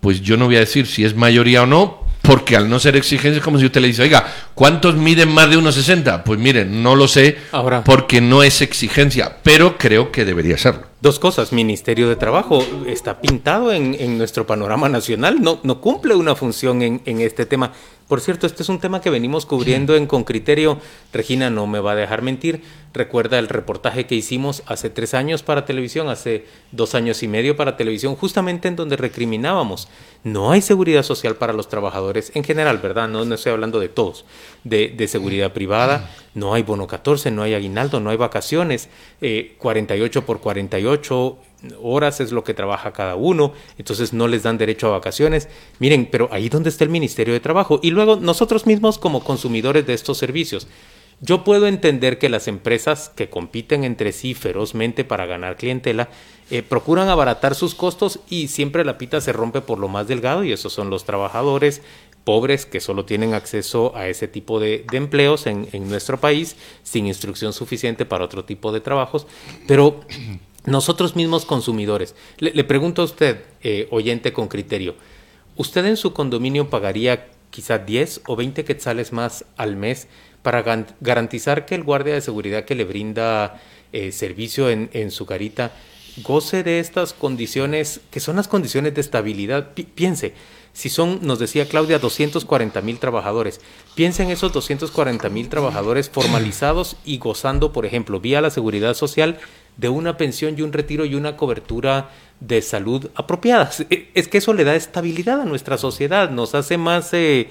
pues 0.02 0.22
yo 0.22 0.38
no 0.38 0.46
voy 0.46 0.58
a 0.58 0.60
decir 0.60 0.86
si 0.86 1.06
es 1.06 1.16
mayoría 1.16 1.64
o 1.64 1.66
no, 1.66 2.05
porque 2.28 2.56
al 2.56 2.70
no 2.70 2.80
ser 2.80 2.96
exigencia 2.96 3.38
es 3.38 3.44
como 3.44 3.60
si 3.60 3.66
usted 3.66 3.82
le 3.82 3.88
dice, 3.88 4.04
oiga, 4.04 4.26
¿cuántos 4.54 4.96
miden 4.96 5.30
más 5.30 5.50
de 5.50 5.58
1,60? 5.58 6.24
Pues 6.24 6.40
miren, 6.40 6.82
no 6.84 6.96
lo 6.96 7.08
sé, 7.08 7.38
porque 7.86 8.22
no 8.22 8.44
es 8.44 8.62
exigencia, 8.62 9.38
pero 9.44 9.78
creo 9.78 10.12
que 10.12 10.26
debería 10.26 10.58
serlo. 10.58 10.84
Dos 11.02 11.20
cosas, 11.20 11.54
Ministerio 11.54 12.10
de 12.10 12.16
Trabajo 12.16 12.66
está 12.88 13.22
pintado 13.22 13.72
en, 13.72 14.18
nuestro 14.18 14.48
panorama 14.48 14.90
nacional, 14.90 15.42
no, 15.42 15.60
no 15.64 15.82
cumple 15.82 16.16
una 16.16 16.36
función 16.36 16.82
en, 16.82 17.02
en 17.06 17.22
este 17.22 17.46
tema. 17.46 17.72
Por 18.08 18.22
cierto, 18.22 18.46
este 18.46 18.64
es 18.64 18.70
un 18.70 18.80
tema 18.80 19.02
que 19.02 19.10
venimos 19.10 19.46
cubriendo 19.46 19.96
en 19.96 20.06
Con 20.06 20.24
Criterio. 20.24 20.80
Regina 21.12 21.50
no 21.50 21.66
me 21.66 21.80
va 21.80 21.94
a 21.94 21.96
dejar 21.96 22.22
mentir. 22.22 22.62
Recuerda 22.96 23.40
el 23.40 23.50
reportaje 23.50 24.08
que 24.08 24.16
hicimos 24.16 24.64
hace 24.68 24.90
tres 24.90 25.14
años 25.14 25.44
para 25.44 25.66
televisión, 25.66 26.08
hace 26.08 26.46
dos 26.72 26.96
años 26.96 27.24
y 27.24 27.28
medio 27.28 27.58
para 27.58 27.76
televisión, 27.76 28.16
justamente 28.16 28.70
en 28.70 28.78
donde 28.78 28.96
recriminábamos. 28.96 29.90
No 30.24 30.52
hay 30.52 30.62
seguridad 30.62 31.04
social 31.04 31.36
para 31.36 31.52
los 31.52 31.68
trabajadores 31.68 32.32
en 32.36 32.46
general, 32.46 32.78
¿verdad? 32.78 33.10
No, 33.10 33.26
no 33.26 33.36
estoy 33.36 33.52
hablando 33.52 33.82
de 33.82 33.90
todos. 33.90 34.24
De, 34.64 34.88
de, 34.88 35.10
seguridad 35.10 35.52
privada, 35.52 36.10
no 36.36 36.54
hay 36.54 36.64
bono 36.64 36.88
14, 36.88 37.32
no 37.32 37.44
hay 37.44 37.54
aguinaldo, 37.54 38.00
no 38.00 38.12
hay 38.12 38.18
vacaciones. 38.18 38.88
Eh, 39.20 39.56
48 39.58 40.26
por 40.26 40.40
48 40.40 41.38
horas 41.82 42.22
es 42.22 42.32
lo 42.32 42.46
que 42.46 42.54
trabaja 42.54 42.94
cada 42.94 43.16
uno, 43.16 43.52
entonces 43.78 44.14
no 44.14 44.30
les 44.30 44.44
dan 44.44 44.58
derecho 44.58 44.88
a 44.88 44.92
vacaciones. 44.92 45.50
Miren, 45.80 46.08
pero 46.10 46.30
ahí 46.32 46.48
donde 46.48 46.70
está 46.70 46.86
el 46.86 46.92
Ministerio 46.92 47.34
de 47.34 47.42
Trabajo. 47.42 47.82
Y 47.84 47.92
luego 47.92 48.16
nosotros 48.16 48.66
mismos 48.66 48.98
como 48.98 49.22
consumidores 49.22 49.86
de 49.86 49.94
estos 49.94 50.18
servicios. 50.18 50.70
Yo 51.22 51.44
puedo 51.44 51.68
entender 51.68 52.18
que 52.18 52.30
las 52.30 52.48
empresas 52.48 53.10
que 53.16 53.30
compiten 53.30 53.84
entre 53.84 54.12
sí 54.12 54.34
ferozmente 54.34 55.06
para 55.06 55.26
ganar 55.26 55.56
clientela 55.56 56.10
eh, 56.52 56.62
procuran 56.62 57.08
abaratar 57.08 57.56
sus 57.56 57.74
costos 57.74 58.20
y 58.30 58.50
siempre 58.50 58.86
la 58.86 58.98
pita 58.98 59.22
se 59.22 59.34
rompe 59.34 59.62
por 59.62 59.80
lo 59.80 59.88
más 59.88 60.08
delgado 60.08 60.44
y 60.44 60.52
esos 60.52 60.74
son 60.74 60.90
los 60.90 61.06
trabajadores 61.06 61.82
pobres 62.26 62.66
que 62.66 62.82
solo 62.82 63.06
tienen 63.06 63.34
acceso 63.34 63.96
a 63.96 64.08
ese 64.08 64.28
tipo 64.28 64.60
de, 64.60 64.86
empleos 64.92 65.48
en, 65.48 65.70
nuestro 65.88 66.20
país 66.20 66.58
sin 66.84 67.08
instrucción 67.08 67.54
suficiente 67.54 68.06
para 68.06 68.26
otro 68.26 68.44
tipo 68.44 68.72
de 68.74 68.82
trabajos. 68.82 69.26
Pero 69.68 70.02
nosotros 70.66 71.16
mismos 71.16 71.46
consumidores, 71.46 72.16
le, 72.40 72.64
pregunto 72.66 73.04
a 73.04 73.06
usted, 73.06 73.44
eh, 73.64 73.88
oyente 73.92 74.34
con 74.34 74.48
criterio, 74.50 74.96
¿usted 75.56 75.86
en 75.86 75.98
su 75.98 76.12
condominio 76.14 76.70
pagaría 76.70 77.28
quizá 77.52 77.78
10 77.78 78.24
o 78.28 78.36
20 78.36 78.66
quetzales 78.66 79.14
más 79.14 79.46
al 79.56 79.78
mes 79.78 80.08
para 80.46 80.64
garantizar 81.02 81.66
que 81.66 81.74
el 81.74 81.84
guardia 81.84 82.14
de 82.14 82.22
seguridad 82.22 82.66
que 82.66 82.76
le 82.76 82.84
brinda 82.84 83.60
eh, 83.92 84.12
servicio 84.12 84.70
en, 84.70 84.92
en, 84.94 85.10
su 85.10 85.26
carita 85.26 85.72
goce 86.22 86.62
de 86.62 86.80
estas 86.80 87.14
condiciones 87.14 88.00
que 88.12 88.20
son 88.20 88.36
las 88.36 88.48
condiciones 88.48 88.94
de 88.94 89.02
estabilidad? 89.02 89.72
piense, 89.96 90.36
si 90.72 90.90
son, 90.90 91.22
nos 91.24 91.40
decía 91.40 91.68
Claudia, 91.68 91.98
240 91.98 92.80
mil 92.82 93.00
trabajadores, 93.00 93.60
piense 93.96 94.22
en 94.22 94.30
esos 94.30 94.54
240 94.54 95.30
mil 95.30 95.50
trabajadores 95.50 96.12
formalizados 96.12 96.96
y 97.06 97.18
gozando, 97.18 97.74
por 97.74 97.88
ejemplo, 97.88 98.20
vía 98.20 98.40
la 98.40 98.52
seguridad 98.52 98.94
social 98.94 99.40
de 99.78 99.90
una 99.90 100.16
pensión 100.16 100.56
y 100.60 100.62
un 100.62 100.74
retiro 100.74 101.06
y 101.06 101.16
una 101.16 101.38
cobertura 101.38 102.12
de 102.40 102.62
salud 102.62 103.10
apropiadas. 103.16 103.86
E, 103.90 104.12
es 104.14 104.28
que 104.28 104.38
eso 104.38 104.54
le 104.54 104.64
da 104.64 104.76
estabilidad 104.76 105.42
a 105.42 105.46
nuestra 105.46 105.80
sociedad, 105.80 106.30
nos 106.30 106.54
hace 106.54 106.78
más, 106.78 107.14
eh, 107.14 107.50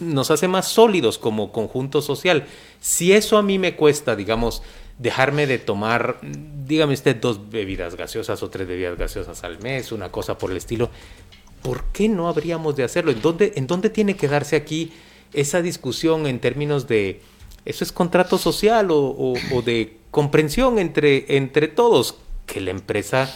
nos 0.00 0.30
hace 0.30 0.48
más 0.48 0.68
sólidos 0.68 1.18
como 1.18 1.52
conjunto 1.52 2.02
social. 2.02 2.46
Si 2.80 3.12
eso 3.12 3.38
a 3.38 3.42
mí 3.42 3.58
me 3.58 3.76
cuesta, 3.76 4.16
digamos, 4.16 4.62
dejarme 4.98 5.46
de 5.46 5.58
tomar, 5.58 6.18
dígame 6.22 6.94
usted, 6.94 7.16
dos 7.16 7.50
bebidas 7.50 7.96
gaseosas 7.96 8.42
o 8.42 8.50
tres 8.50 8.66
bebidas 8.66 8.96
gaseosas 8.98 9.44
al 9.44 9.60
mes, 9.60 9.92
una 9.92 10.10
cosa 10.10 10.38
por 10.38 10.50
el 10.50 10.56
estilo, 10.56 10.90
¿por 11.62 11.84
qué 11.92 12.08
no 12.08 12.28
habríamos 12.28 12.76
de 12.76 12.84
hacerlo? 12.84 13.12
¿En 13.12 13.20
dónde, 13.20 13.52
en 13.56 13.66
dónde 13.66 13.90
tiene 13.90 14.16
que 14.16 14.28
darse 14.28 14.56
aquí 14.56 14.92
esa 15.32 15.62
discusión 15.62 16.26
en 16.26 16.40
términos 16.40 16.86
de, 16.86 17.20
eso 17.64 17.84
es 17.84 17.92
contrato 17.92 18.38
social 18.38 18.90
o, 18.90 19.34
o 19.52 19.62
de 19.62 19.98
comprensión 20.10 20.78
entre, 20.78 21.36
entre 21.36 21.68
todos, 21.68 22.16
que 22.46 22.60
la 22.60 22.70
empresa 22.70 23.28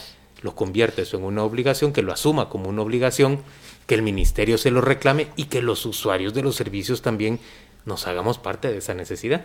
lo 0.43 0.55
convierte 0.55 1.03
eso 1.03 1.19
en 1.19 1.25
una 1.25 1.45
obligación, 1.45 1.93
que 1.93 2.03
lo 2.03 2.13
asuma 2.13 2.49
como 2.49 2.69
una 2.69 2.83
obligación, 2.83 3.41
que 3.87 3.95
el 3.95 4.03
ministerio 4.03 4.59
se 4.59 4.71
lo 4.71 4.81
reclame 4.81 5.29
y 5.37 5.45
que 5.45 5.63
los 5.63 5.85
usuarios 5.87 6.35
de 6.35 6.43
los 6.43 6.57
servicios 6.57 7.03
también 7.03 7.41
nos 7.85 8.07
hagamos 8.07 8.39
parte 8.39 8.71
de 8.71 8.79
esa 8.79 8.95
necesidad. 8.95 9.45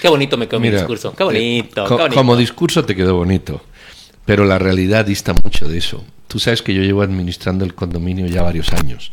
Qué 0.00 0.08
bonito 0.08 0.36
me 0.36 0.48
quedó 0.48 0.60
mi 0.60 0.70
discurso. 0.70 1.14
Qué 1.14 1.24
bonito, 1.24 1.84
qué 1.86 1.94
bonito. 1.94 2.14
Como 2.14 2.36
discurso 2.36 2.84
te 2.84 2.94
quedó 2.94 3.16
bonito, 3.16 3.62
pero 4.24 4.44
la 4.44 4.58
realidad 4.58 5.04
dista 5.04 5.34
mucho 5.34 5.68
de 5.68 5.78
eso. 5.78 6.04
Tú 6.28 6.38
sabes 6.38 6.62
que 6.62 6.74
yo 6.74 6.82
llevo 6.82 7.02
administrando 7.02 7.64
el 7.64 7.74
condominio 7.74 8.26
ya 8.26 8.42
varios 8.42 8.72
años. 8.72 9.12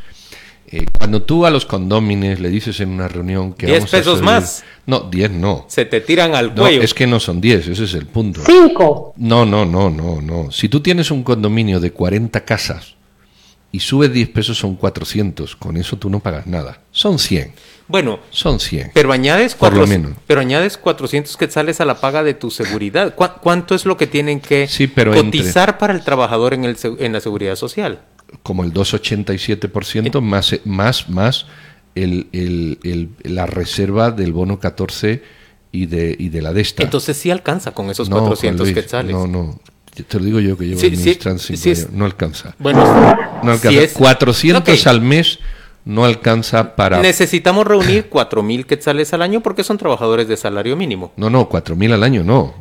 Eh, 0.68 0.86
cuando 0.98 1.22
tú 1.22 1.46
a 1.46 1.52
los 1.52 1.66
condómines 1.66 2.40
le 2.40 2.50
dices 2.50 2.80
en 2.80 2.90
una 2.90 3.08
reunión 3.08 3.54
que... 3.54 3.68
10 3.68 3.92
pesos 3.92 4.22
más. 4.24 4.64
No, 4.88 5.02
10 5.02 5.32
no. 5.32 5.66
Se 5.68 5.86
te 5.86 6.02
tiran 6.02 6.34
al 6.34 6.56
cuello. 6.56 6.80
No, 6.80 6.84
es 6.84 6.96
que 6.96 7.06
no 7.06 7.20
son 7.20 7.40
10, 7.40 7.68
ese 7.68 7.84
es 7.84 7.94
el 7.94 8.08
punto. 8.08 8.42
5. 8.44 9.14
No, 9.18 9.46
no, 9.46 9.66
no, 9.66 9.92
no, 9.92 10.20
no. 10.20 10.52
Si 10.52 10.70
tú 10.70 10.80
tienes 10.80 11.12
un 11.12 11.24
condominio 11.24 11.80
de 11.80 11.92
40 11.92 12.44
casas 12.44 12.96
y 13.74 13.82
subes 13.82 14.14
10 14.14 14.30
pesos 14.30 14.58
son 14.58 14.76
400, 14.76 15.58
con 15.58 15.76
eso 15.76 15.98
tú 15.98 16.10
no 16.10 16.22
pagas 16.22 16.48
nada. 16.48 16.80
Son 16.92 17.20
100. 17.20 17.54
Bueno, 17.90 18.20
son 18.30 18.62
100. 18.62 18.92
Pero 18.94 19.12
añades, 19.12 19.56
por 19.56 19.76
lo 19.76 19.86
menos. 19.86 20.14
pero 20.26 20.40
añades 20.40 20.78
400 20.78 21.36
quetzales 21.36 21.82
a 21.82 21.86
la 21.86 22.00
paga 22.00 22.24
de 22.24 22.34
tu 22.34 22.52
seguridad. 22.52 23.16
¿Cuánto 23.16 23.76
es 23.76 23.86
lo 23.86 23.98
que 23.98 24.08
tienen 24.08 24.40
que 24.40 24.70
cotizar 24.96 25.78
para 25.78 25.94
el 25.94 26.04
trabajador 26.06 26.54
en, 26.54 26.64
el, 26.64 26.78
en 27.00 27.12
la 27.12 27.20
seguridad 27.20 27.58
social? 27.58 28.00
como 28.42 28.64
el 28.64 28.74
2,87% 28.74 30.22
más, 30.22 30.60
más, 30.66 31.10
más 31.10 31.46
el, 31.94 32.28
el, 32.32 33.10
la 33.24 33.46
reserva 33.46 34.12
del 34.12 34.34
bono 34.34 34.60
14 34.60 35.22
y 35.72 35.86
de, 35.86 36.16
y 36.18 36.30
de 36.30 36.42
la 36.42 36.54
DESTA. 36.54 36.84
Entonces 36.84 37.18
sí 37.18 37.30
alcanza 37.30 37.72
con 37.72 37.90
esos 37.90 38.10
400 38.10 38.72
quetzales. 38.72 39.12
No, 39.12 39.28
no. 39.28 39.60
Te 39.94 40.20
lo 40.20 40.26
digo 40.26 40.40
yo 40.40 40.58
que 40.58 40.66
llevo 40.66 40.82
administrando 40.82 41.42
No 41.92 42.06
alcanza. 42.06 42.56
Bueno, 42.60 42.84
no 43.44 43.52
alcanza. 43.52 43.94
400 43.94 44.88
al 44.88 45.02
mes 45.02 45.40
no 45.86 46.06
alcanza 46.06 46.76
para... 46.76 47.02
Necesitamos 47.02 47.68
reunir 47.68 48.10
4.000 48.12 48.66
quetzales 48.66 49.14
al 49.14 49.22
año 49.22 49.42
porque 49.42 49.64
son 49.64 49.78
trabajadores 49.78 50.28
de 50.28 50.38
salario 50.38 50.76
mínimo. 50.76 51.12
No, 51.18 51.30
no, 51.30 51.48
4.000 51.48 51.94
al 51.94 52.04
año 52.04 52.24
no 52.24 52.56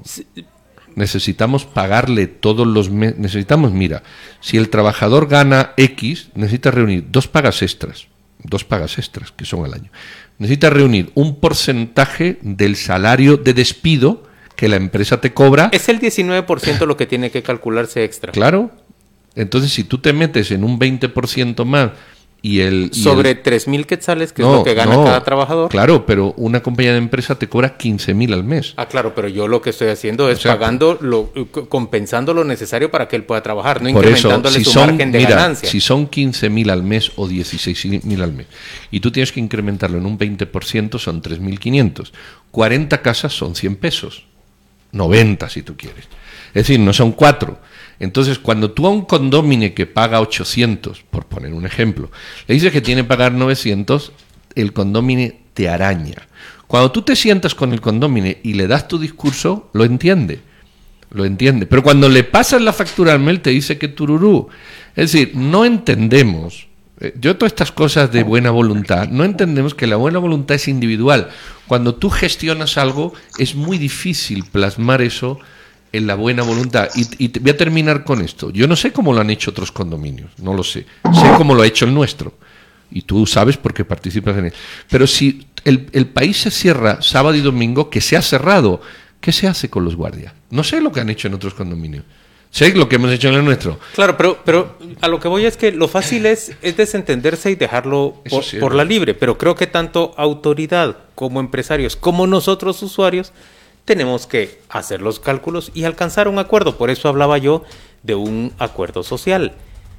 necesitamos 0.97 1.65
pagarle 1.65 2.27
todos 2.27 2.67
los 2.67 2.91
meses. 2.91 3.19
Necesitamos, 3.19 3.73
mira, 3.73 4.03
si 4.41 4.57
el 4.57 4.69
trabajador 4.69 5.29
gana 5.29 5.73
X, 5.77 6.29
necesita 6.35 6.71
reunir 6.71 7.07
dos 7.11 7.29
pagas 7.29 7.63
extras, 7.63 8.09
dos 8.43 8.65
pagas 8.65 8.99
extras 8.99 9.33
que 9.33 9.45
son 9.45 9.65
al 9.65 9.75
año. 9.75 9.91
Necesita 10.39 10.71
reunir 10.71 11.11
un 11.15 11.37
porcentaje 11.37 12.39
del 12.43 12.77
salario 12.77 13.37
de 13.37 13.55
despido 13.55 14.25
que 14.63 14.69
la 14.69 14.77
empresa 14.77 15.21
te 15.21 15.35
cobra. 15.35 15.71
Es 15.73 15.89
el 15.89 15.99
19% 15.99 16.87
lo 16.87 16.97
que 16.97 17.05
tiene 17.05 17.33
que 17.33 17.43
calcularse 17.43 18.05
extra. 18.05 18.31
Claro. 18.31 18.71
Entonces, 19.35 19.73
si 19.73 19.83
tú 19.83 19.99
te 19.99 20.13
metes 20.13 20.53
en 20.53 20.63
un 20.63 20.79
20% 20.79 21.65
más 21.65 21.91
y 22.43 22.61
el, 22.61 22.95
Sobre 22.95 23.35
tres 23.35 23.67
mil 23.67 23.89
quetzales, 23.89 24.33
que 24.33 24.43
es 24.43 24.49
lo 24.49 24.63
que 24.63 24.75
gana 24.75 24.95
cada 24.95 25.25
trabajador. 25.25 25.69
Claro, 25.69 26.07
pero 26.07 26.33
una 26.37 26.63
compañía 26.63 26.93
de 26.93 26.99
empresa 26.99 27.37
te 27.41 27.49
cobra 27.49 27.77
15 27.77 28.15
mil 28.15 28.33
al 28.33 28.45
mes. 28.45 28.75
Ah, 28.77 28.87
claro, 28.87 29.17
pero 29.17 29.27
yo 29.27 29.49
lo 29.49 29.61
que 29.63 29.71
estoy 29.71 29.89
haciendo 29.89 30.31
es 30.31 30.39
pagando, 30.39 30.97
lo, 31.01 31.33
compensando 31.69 32.33
lo 32.33 32.45
necesario 32.45 32.89
para 32.89 33.09
que 33.09 33.17
él 33.17 33.25
pueda 33.25 33.43
trabajar, 33.43 33.83
no 33.83 33.89
incrementándole 33.89 34.59
si 34.59 34.65
su 34.65 34.71
son, 34.71 34.91
margen 34.91 35.11
de 35.11 35.19
mira, 35.19 35.57
Si 35.57 35.81
son 35.81 36.07
15 36.07 36.51
mil 36.51 36.71
al 36.71 36.85
mes 36.85 37.11
o 37.17 37.27
16 37.27 38.05
mil 38.05 38.23
al 38.23 38.33
mes, 38.33 38.47
y 38.93 39.01
tú 39.01 39.11
tienes 39.11 39.33
que 39.33 39.41
incrementarlo 39.41 39.99
en 39.99 40.07
un 40.07 40.17
20%, 40.17 41.01
son 41.01 41.21
3.500. 41.21 42.13
40 42.53 43.03
casas 43.03 43.33
son 43.33 43.57
100 43.57 43.75
pesos. 43.75 44.27
90 44.93 45.49
si 45.49 45.63
tú 45.63 45.77
quieres. 45.77 46.07
Es 46.49 46.67
decir, 46.67 46.81
no 46.81 46.93
son 46.93 47.13
4 47.13 47.73
entonces, 48.03 48.41
cuando 48.41 48.73
tú 48.73 48.89
a 48.89 48.91
un 48.91 49.03
condomine 49.03 49.75
que 49.75 49.87
paga 49.87 50.21
800, 50.21 51.05
por 51.09 51.27
poner 51.27 51.55
un 51.55 51.67
ejemplo, 51.67 52.11
le 52.49 52.55
dices 52.55 52.73
que 52.73 52.81
tiene 52.81 53.03
que 53.03 53.09
pagar 53.09 53.31
900, 53.31 54.11
el 54.57 54.73
condomine 54.73 55.39
te 55.55 55.69
araña. 55.69 56.27
Cuando 56.67 56.91
tú 56.91 57.03
te 57.03 57.15
sientas 57.15 57.55
con 57.55 57.73
el 57.73 57.81
condomine 57.81 58.39
y 58.43 58.55
le 58.55 58.67
das 58.67 58.89
tu 58.89 58.99
discurso, 58.99 59.71
lo 59.73 59.85
entiende. 59.85 60.41
Lo 61.13 61.25
entiende. 61.25 61.67
Pero 61.67 61.85
cuando 61.85 62.09
le 62.09 62.25
pasas 62.25 62.61
la 62.61 62.73
factura 62.73 63.13
al 63.13 63.21
mail, 63.21 63.41
te 63.41 63.51
dice 63.51 63.79
que 63.79 63.87
tururú. 63.87 64.49
Es 64.97 65.13
decir, 65.13 65.37
no 65.37 65.65
entendemos. 65.65 66.67
Eh, 67.03 67.15
yo 67.21 67.37
todas 67.37 67.53
estas 67.53 67.73
cosas 67.73 68.13
de 68.13 68.23
buena 68.23 68.51
voluntad, 68.51 69.09
no 69.09 69.25
entendemos 69.25 69.75
que 69.75 69.89
la 69.89 69.97
buena 69.97 70.21
voluntad 70.21 70.55
es 70.55 70.69
individual. 70.69 71.31
Cuando 71.67 71.97
tú 71.97 72.11
gestionas 72.11 72.79
algo, 72.79 73.13
es 73.39 73.57
muy 73.57 73.77
difícil 73.77 74.45
plasmar 74.45 75.03
eso 75.03 75.41
en 75.91 76.07
la 76.07 76.15
buena 76.15 76.45
voluntad. 76.45 76.89
Y, 76.95 77.39
voy 77.41 77.51
a 77.51 77.57
terminar 77.57 78.05
con 78.05 78.23
esto. 78.23 78.51
Yo 78.51 78.69
no 78.69 78.77
sé 78.77 78.93
cómo 78.93 79.13
lo 79.13 79.21
han 79.21 79.31
hecho 79.31 79.51
otros 79.51 79.73
condominios, 79.73 80.31
no 80.39 80.55
lo 80.55 80.63
sé. 80.63 80.87
Sé 81.13 81.33
cómo 81.37 81.57
lo 81.57 81.63
ha 81.63 81.67
hecho 81.67 81.87
el 81.87 81.93
nuestro. 81.93 82.35
Y 82.93 83.03
tú 83.03 83.27
sabes 83.27 83.57
porque 83.57 83.85
participas 83.85 84.37
en 84.39 84.47
él. 84.47 84.53
Pero 84.89 85.09
si 85.09 85.47
el, 85.65 85.89
el 85.93 86.07
país 86.07 86.37
se 86.37 86.53
cierra 86.53 87.03
sábado 87.03 87.35
y 87.35 87.41
domingo, 87.41 87.91
que 87.91 88.01
se 88.01 88.17
ha 88.17 88.23
cerrado, 88.23 88.81
¿qué 89.21 89.33
se 89.33 89.49
hace 89.49 89.69
con 89.69 89.85
los 89.85 89.97
guardias? 89.97 90.35
No 90.51 90.63
sé 90.63 90.81
lo 90.81 90.93
que 90.93 91.01
han 91.01 91.11
hecho 91.11 91.27
en 91.27 91.35
otros 91.35 91.55
condominios. 91.55 92.05
Sé 92.53 92.75
lo 92.75 92.87
que 92.87 92.97
hemos 92.97 93.11
hecho 93.11 93.29
en 93.29 93.35
el 93.37 93.45
nuestro. 93.47 93.79
Claro, 93.95 94.19
pero, 94.19 94.39
pero 94.45 94.77
a 95.01 95.09
lo 95.09 95.19
que 95.19 95.27
voy 95.27 95.47
es 95.47 95.57
que 95.57 95.73
lo 95.73 95.89
fácil 95.89 96.27
es, 96.27 96.53
es 96.61 96.77
desentenderse 96.77 97.51
y 97.51 97.55
dejarlo 97.55 98.23
por, 98.29 98.45
por 98.61 98.75
la 98.75 98.85
libre. 98.85 99.15
Pero 99.15 99.39
creo 99.39 99.55
que 99.55 99.67
tanto 99.67 100.13
autoridad 100.19 100.99
como 101.15 101.41
empresarios, 101.41 101.97
como 101.97 102.27
nosotros 102.27 102.83
usuarios, 102.83 103.33
tenemos 103.87 104.27
que 104.27 104.61
hacer 104.69 105.01
los 105.01 105.19
cálculos 105.19 105.73
y 105.73 105.85
alcanzar 105.85 106.29
un 106.29 106.39
acuerdo. 106.39 106.77
Por 106.77 106.91
eso 106.91 107.09
hablaba 107.09 107.39
yo 107.39 107.65
de 108.03 108.17
un 108.17 108.53
acuerdo 108.59 109.03
social. 109.03 109.55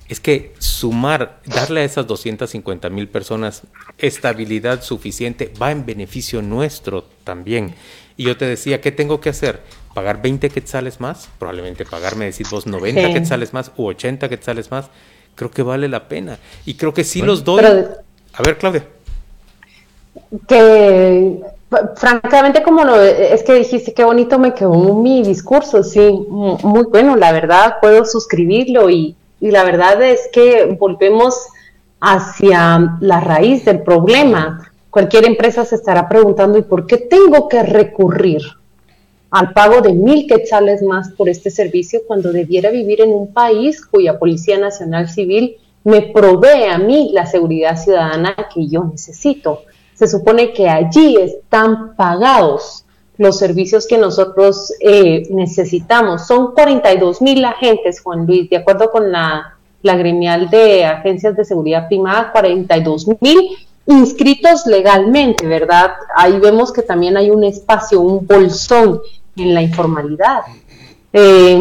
Es 0.08 0.20
que 0.20 0.54
sumar, 0.60 1.42
darle 1.48 1.82
a 1.82 1.86
esas 1.86 2.06
250 2.06 2.88
mil 2.92 3.08
personas 3.08 3.64
estabilidad 3.98 4.84
suficiente 4.84 5.52
va 5.60 5.72
en 5.72 5.88
beneficio 5.88 6.44
nuestro 6.44 7.10
también. 7.24 7.74
Y 8.16 8.26
yo 8.26 8.38
te 8.38 8.46
decía, 8.46 8.80
¿qué 8.80 8.92
tengo 8.92 9.20
que 9.20 9.30
hacer? 9.30 9.62
¿Pagar 9.94 10.22
20 10.22 10.50
quetzales 10.50 11.00
más? 11.00 11.30
Probablemente 11.38 11.86
pagarme, 11.86 12.26
decir 12.26 12.48
vos, 12.50 12.66
90 12.66 13.08
sí. 13.08 13.14
quetzales 13.14 13.54
más 13.54 13.72
u 13.78 13.86
80 13.86 14.28
quetzales 14.28 14.72
más. 14.72 14.90
Creo 15.36 15.52
que 15.52 15.62
vale 15.62 15.88
la 15.88 16.08
pena. 16.08 16.38
Y 16.66 16.76
creo 16.76 16.94
que 16.94 17.04
sí 17.04 17.20
bueno, 17.20 17.34
los 17.34 17.44
doy. 17.44 17.62
Pero, 17.62 17.88
a 18.34 18.44
ver, 18.44 18.58
Claudia. 18.58 18.88
Que 20.48 21.42
francamente 21.96 22.64
como 22.64 22.84
lo 22.84 23.02
es 23.02 23.44
que 23.44 23.56
dijiste 23.56 23.94
qué 23.94 24.04
bonito 24.04 24.38
me 24.38 24.54
quedó 24.54 24.94
mi 24.94 25.24
discurso 25.24 25.84
sí 25.84 26.26
muy 26.30 26.84
bueno 26.84 27.16
la 27.16 27.32
verdad 27.32 27.78
puedo 27.82 28.06
suscribirlo 28.06 28.92
y, 28.92 29.16
y 29.40 29.50
la 29.50 29.64
verdad 29.64 30.02
es 30.04 30.30
que 30.32 30.78
volvemos 30.80 31.48
hacia 32.00 32.98
la 33.00 33.20
raíz 33.22 33.66
del 33.66 33.82
problema 33.82 34.72
cualquier 34.92 35.26
empresa 35.26 35.66
se 35.66 35.76
estará 35.76 36.08
preguntando 36.08 36.58
y 36.58 36.62
por 36.62 36.86
qué 36.86 36.98
tengo 36.98 37.50
que 37.50 37.64
recurrir 37.64 38.44
al 39.34 39.52
pago 39.52 39.82
de 39.82 39.94
mil 39.94 40.28
quetzales 40.28 40.82
más 40.82 41.10
por 41.12 41.28
este 41.28 41.50
servicio 41.50 42.02
cuando 42.08 42.32
debiera 42.32 42.70
vivir 42.70 43.02
en 43.02 43.12
un 43.12 43.34
país 43.34 43.86
cuya 43.86 44.20
Policía 44.20 44.58
Nacional 44.60 45.10
Civil 45.10 45.58
me 45.84 46.02
provee 46.02 46.66
a 46.72 46.78
mí 46.78 47.12
la 47.14 47.26
seguridad 47.26 47.76
ciudadana 47.76 48.36
que 48.54 48.68
yo 48.68 48.84
necesito 48.84 49.64
se 49.94 50.08
supone 50.08 50.54
que 50.54 50.70
allí 50.70 51.18
están 51.18 51.96
pagados 51.96 52.86
los 53.18 53.38
servicios 53.38 53.88
que 53.88 53.98
nosotros 53.98 54.74
eh, 54.80 55.28
necesitamos. 55.30 56.28
Son 56.28 56.54
42 56.54 57.22
mil 57.22 57.46
agentes, 57.46 58.02
Juan 58.02 58.26
Luis, 58.26 58.50
de 58.50 58.58
acuerdo 58.58 58.90
con 58.92 59.12
la, 59.12 59.56
la 59.82 59.96
gremial 59.96 60.50
de 60.50 60.86
agencias 60.86 61.36
de 61.36 61.46
seguridad 61.46 61.88
privada, 61.88 62.32
42 62.32 63.08
mil 63.22 63.50
inscritos 63.86 64.66
legalmente, 64.66 65.46
¿verdad? 65.46 65.92
Ahí 66.16 66.40
vemos 66.40 66.72
que 66.72 66.82
también 66.82 67.18
hay 67.18 67.30
un 67.30 67.44
espacio, 67.44 68.02
un 68.02 68.26
bolsón 68.26 69.02
en 69.36 69.54
la 69.54 69.62
informalidad. 69.62 70.42
Eh, 71.12 71.60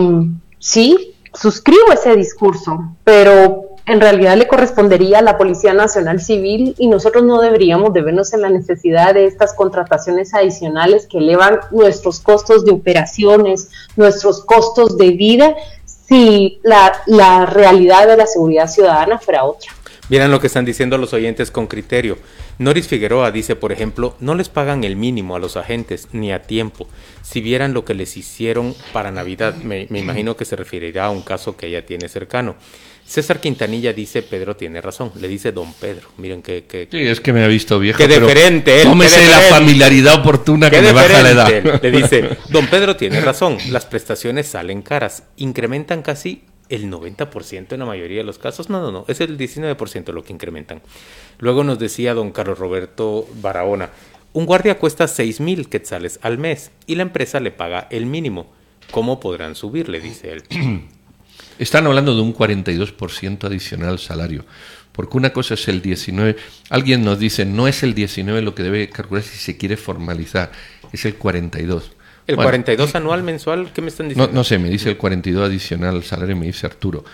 sí, 0.59 1.15
suscribo 1.35 1.93
ese 1.93 2.17
discurso, 2.17 2.95
pero 3.05 3.73
en 3.87 4.01
realidad 4.01 4.37
le 4.37 4.47
correspondería 4.47 5.19
a 5.19 5.23
la 5.23 5.37
Policía 5.37 5.75
Nacional 5.75 6.21
Civil 6.21 6.75
y 6.79 6.87
nosotros 6.87 7.25
no 7.25 7.41
deberíamos 7.41 7.93
de 7.93 8.03
vernos 8.03 8.33
en 8.33 8.43
la 8.43 8.49
necesidad 8.49 9.15
de 9.15 9.27
estas 9.27 9.55
contrataciones 9.55 10.35
adicionales 10.35 11.07
que 11.07 11.19
elevan 11.19 11.61
nuestros 11.73 12.21
costos 12.21 12.65
de 12.65 12.73
operaciones, 12.73 13.71
nuestros 13.97 14.45
costos 14.45 14.97
de 14.97 15.11
vida, 15.11 15.55
si 15.85 16.61
la, 16.63 16.93
la 17.07 17.47
realidad 17.47 18.07
de 18.07 18.17
la 18.17 18.27
seguridad 18.27 18.69
ciudadana 18.69 19.19
fuera 19.19 19.45
otra. 19.45 19.73
Vieran 20.09 20.31
lo 20.31 20.41
que 20.41 20.47
están 20.47 20.65
diciendo 20.65 20.99
los 20.99 21.13
oyentes 21.13 21.51
con 21.51 21.67
criterio. 21.67 22.19
Noris 22.63 22.89
Figueroa 22.89 23.31
dice, 23.31 23.57
por 23.57 23.73
ejemplo, 23.73 24.17
no 24.21 24.35
les 24.35 24.49
pagan 24.49 24.85
el 24.85 24.97
mínimo 24.97 25.37
a 25.37 25.39
los 25.39 25.57
agentes 25.57 26.09
ni 26.13 26.33
a 26.33 26.43
tiempo. 26.43 26.89
Si 27.23 27.41
vieran 27.41 27.75
lo 27.75 27.85
que 27.85 27.95
les 27.95 28.17
hicieron 28.17 28.75
para 28.93 29.11
Navidad, 29.11 29.55
me, 29.57 29.87
me 29.91 30.01
imagino 30.01 30.37
que 30.37 30.45
se 30.45 30.57
referirá 30.57 31.07
a 31.07 31.11
un 31.11 31.23
caso 31.23 31.57
que 31.57 31.67
ella 31.67 31.85
tiene 31.85 32.09
cercano. 32.09 32.57
César 33.05 33.41
Quintanilla 33.41 33.93
dice, 33.93 34.23
Pedro 34.23 34.57
tiene 34.57 34.81
razón, 34.81 35.13
le 35.21 35.29
dice 35.29 35.53
don 35.53 35.73
Pedro. 35.75 36.09
Miren 36.19 36.41
que... 36.41 36.65
que 36.65 36.89
sí, 36.91 36.99
es 36.99 37.21
que 37.21 37.33
me 37.33 37.45
ha 37.45 37.49
visto 37.49 37.79
viejo. 37.79 37.99
Qué 37.99 38.09
diferente. 38.09 38.83
Tómese 38.85 39.29
la 39.29 39.41
familiaridad 39.41 40.21
oportuna 40.21 40.71
que 40.71 40.81
me 40.81 40.93
baja 40.93 41.23
la 41.23 41.31
edad. 41.31 41.83
Le 41.83 41.91
dice, 41.91 42.39
don 42.49 42.69
Pedro 42.69 42.97
tiene 42.97 43.21
razón, 43.21 43.59
las 43.71 43.87
prestaciones 43.87 44.47
salen 44.47 44.83
caras, 44.83 45.25
incrementan 45.37 46.03
casi 46.03 46.45
el 46.69 46.91
90% 46.91 47.73
en 47.73 47.79
la 47.79 47.87
mayoría 47.87 48.19
de 48.19 48.25
los 48.25 48.39
casos. 48.39 48.71
No, 48.71 48.81
no, 48.81 48.91
no, 48.93 49.05
es 49.09 49.21
el 49.21 49.39
19% 49.39 50.13
lo 50.13 50.25
que 50.25 50.33
incrementan. 50.33 50.83
Luego 51.39 51.65
nos 51.65 51.79
decía 51.79 52.15
don 52.15 52.33
Carlos 52.33 52.59
Roberto 52.59 53.27
Barahona, 53.41 53.91
un 54.33 54.47
guardia 54.47 54.79
cuesta 54.79 55.09
6 55.09 55.41
mil 55.41 55.69
quetzales 55.69 56.19
al 56.23 56.39
mes 56.39 56.71
y 56.87 56.95
la 56.95 57.03
empresa 57.03 57.41
le 57.41 57.51
paga 57.51 57.87
el 57.91 58.07
mínimo. 58.07 58.51
¿Cómo 58.91 59.21
podrán 59.21 59.55
subir? 59.55 59.89
Le 59.89 60.01
dice 60.01 60.33
él. 60.33 60.43
Están 61.59 61.87
hablando 61.87 62.15
de 62.15 62.23
un 62.23 62.35
42% 62.35 63.45
adicional 63.45 63.91
al 63.91 63.99
salario. 63.99 64.45
Porque 64.93 65.17
una 65.17 65.33
cosa 65.33 65.55
es 65.55 65.69
el 65.69 65.81
19. 65.81 66.37
Alguien 66.71 67.05
nos 67.05 67.19
dice, 67.19 67.45
no 67.45 67.69
es 67.69 67.83
el 67.83 67.95
19 67.95 68.43
lo 68.43 68.55
que 68.55 68.63
debe 68.63 68.89
calcular 68.91 69.23
si 69.23 69.39
se 69.39 69.57
quiere 69.57 69.77
formalizar, 69.77 70.53
es 70.93 71.05
el 71.05 71.15
42. 71.15 71.93
¿El 72.33 72.37
bueno, 72.37 72.49
42 72.49 72.95
anual 72.95 73.23
mensual? 73.23 73.71
¿Qué 73.73 73.83
me 73.83 73.89
están 73.89 74.09
diciendo? 74.09 74.33
No, 74.33 74.39
no, 74.41 74.45
sé, 74.45 74.59
me 74.59 74.71
dice 74.71 74.91
el 74.91 74.97
42 74.97 75.49
adicional 75.49 75.97
al 75.97 76.03
salario, 76.03 76.37
me 76.37 76.47
dice 76.47 76.67
Arturo. 76.67 77.05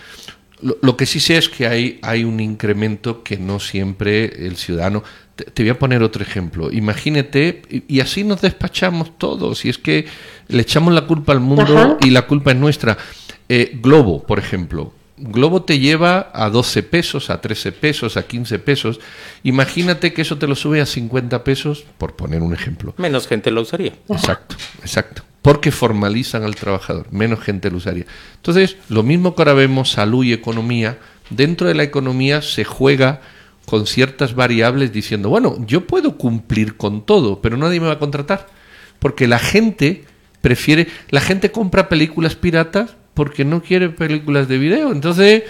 Lo, 0.61 0.77
lo, 0.81 0.97
que 0.97 1.05
sí 1.05 1.19
sé 1.19 1.37
es 1.37 1.47
que 1.47 1.67
hay, 1.67 1.99
hay 2.01 2.23
un 2.23 2.39
incremento 2.39 3.23
que 3.23 3.37
no 3.37 3.59
siempre 3.59 4.45
el 4.45 4.57
ciudadano. 4.57 5.03
Te, 5.35 5.45
te 5.45 5.63
voy 5.63 5.69
a 5.69 5.79
poner 5.79 6.03
otro 6.03 6.21
ejemplo. 6.21 6.71
Imagínate, 6.71 7.61
y, 7.69 7.83
y, 7.87 7.99
así 8.01 8.23
nos 8.23 8.41
despachamos 8.41 9.17
todos, 9.17 9.63
y 9.65 9.69
es 9.69 9.77
que 9.77 10.05
le 10.47 10.61
echamos 10.61 10.93
la 10.93 11.07
culpa 11.07 11.31
al 11.31 11.39
mundo 11.39 11.77
Ajá. 11.77 11.97
y 12.01 12.09
la 12.09 12.27
culpa 12.27 12.51
es 12.51 12.57
nuestra. 12.57 12.97
Eh, 13.47 13.77
Globo, 13.81 14.23
por 14.23 14.39
ejemplo. 14.39 14.93
Globo 15.19 15.63
te 15.63 15.79
lleva 15.79 16.31
a 16.33 16.49
12 16.49 16.83
pesos, 16.83 17.29
a 17.29 17.41
13 17.41 17.71
pesos, 17.73 18.17
a 18.17 18.23
15 18.23 18.59
pesos. 18.59 18.99
Imagínate 19.43 20.13
que 20.13 20.21
eso 20.21 20.37
te 20.37 20.47
lo 20.47 20.55
sube 20.55 20.81
a 20.81 20.85
50 20.85 21.43
pesos, 21.43 21.85
por 21.97 22.15
poner 22.15 22.41
un 22.41 22.53
ejemplo. 22.53 22.93
Menos 22.97 23.27
gente 23.27 23.51
lo 23.51 23.61
usaría. 23.61 23.93
Exacto, 24.09 24.55
exacto. 24.81 25.23
Porque 25.41 25.71
formalizan 25.71 26.43
al 26.43 26.55
trabajador, 26.55 27.07
menos 27.11 27.39
gente 27.41 27.69
lo 27.69 27.77
usaría. 27.77 28.05
Entonces, 28.35 28.77
lo 28.89 29.03
mismo 29.03 29.35
que 29.35 29.41
ahora 29.41 29.53
vemos 29.53 29.91
salud 29.91 30.23
y 30.23 30.33
economía, 30.33 30.97
dentro 31.29 31.67
de 31.67 31.75
la 31.75 31.83
economía 31.83 32.41
se 32.41 32.63
juega 32.63 33.21
con 33.65 33.85
ciertas 33.85 34.33
variables 34.33 34.91
diciendo, 34.91 35.29
bueno, 35.29 35.57
yo 35.65 35.85
puedo 35.85 36.17
cumplir 36.17 36.75
con 36.75 37.05
todo, 37.05 37.41
pero 37.41 37.55
nadie 37.55 37.79
me 37.79 37.87
va 37.87 37.93
a 37.93 37.99
contratar. 37.99 38.47
Porque 38.99 39.27
la 39.27 39.39
gente 39.39 40.05
prefiere, 40.41 40.87
la 41.09 41.21
gente 41.21 41.51
compra 41.51 41.89
películas 41.89 42.35
piratas 42.35 42.95
porque 43.19 43.43
no 43.43 43.61
quiere 43.61 43.89
películas 43.89 44.47
de 44.47 44.57
video. 44.57 44.93
Entonces, 44.93 45.43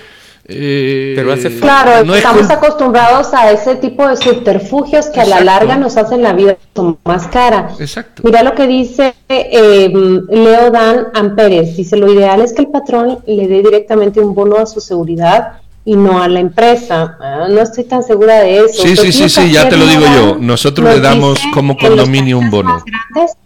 eh, 0.44 1.14
Pero 1.16 1.32
hace 1.32 1.56
claro, 1.60 2.04
no 2.04 2.16
estamos 2.16 2.46
es 2.46 2.50
acostumbrados 2.50 3.32
a 3.32 3.52
ese 3.52 3.76
tipo 3.76 4.08
de 4.08 4.18
subterfugios 4.18 5.06
que 5.06 5.20
Exacto. 5.20 5.36
a 5.36 5.38
la 5.38 5.46
larga 5.46 5.78
nos 5.78 5.96
hacen 5.96 6.24
la 6.24 6.34
vida 6.34 6.58
más 7.06 7.28
cara. 7.28 7.70
Exacto. 7.80 8.24
Mira 8.26 8.42
lo 8.42 8.56
que 8.56 8.66
dice 8.66 9.14
eh, 9.28 9.88
Leo 10.32 10.72
Dan 10.72 11.10
Amperes. 11.14 11.78
Dice, 11.78 11.96
lo 11.96 12.12
ideal 12.12 12.42
es 12.42 12.54
que 12.54 12.64
el 12.64 12.70
patrón 12.70 13.20
le 13.28 13.48
dé 13.48 13.62
directamente 13.62 14.20
un 14.20 14.34
bono 14.34 14.58
a 14.58 14.66
su 14.66 14.82
seguridad 14.82 15.60
y 15.86 15.96
no 15.96 16.24
a 16.24 16.28
la 16.28 16.40
empresa. 16.40 17.20
Ah, 17.22 17.46
no 17.52 17.62
estoy 17.62 17.84
tan 17.84 18.02
segura 18.02 18.40
de 18.40 18.62
eso. 18.62 18.82
Sí, 18.82 18.98
sí, 18.98 19.12
sí, 19.12 19.30
sí, 19.30 19.52
ya 19.52 19.70
te 19.70 19.78
lo 19.78 19.86
digo 19.86 20.06
yo. 20.16 20.38
Nosotros 20.40 20.90
le 20.90 21.02
damos 21.02 21.40
como 21.54 21.78
condominio 21.78 22.40
un 22.40 22.50
bono. 22.50 22.84
Grandes, 22.84 23.38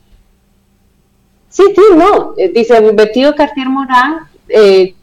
Sí, 1.53 1.63
sí, 1.75 1.81
no. 1.95 2.33
Eh, 2.35 2.51
dice 2.53 2.79
Betty 2.79 3.21
Cartier 3.37 3.69
Morán, 3.69 4.27
eh, 4.49 4.95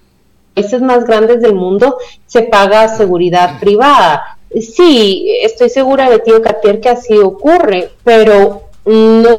países 0.52 0.82
más 0.82 1.04
grandes 1.06 1.40
del 1.40 1.54
mundo 1.54 1.96
se 2.26 2.42
paga 2.42 2.88
seguridad 2.88 3.60
privada. 3.60 4.36
Sí, 4.60 5.32
estoy 5.42 5.70
segura, 5.70 6.08
Betty 6.08 6.32
Cartier, 6.42 6.80
que 6.80 6.88
así 6.88 7.16
ocurre, 7.16 7.92
pero 8.02 8.62
no 8.84 9.38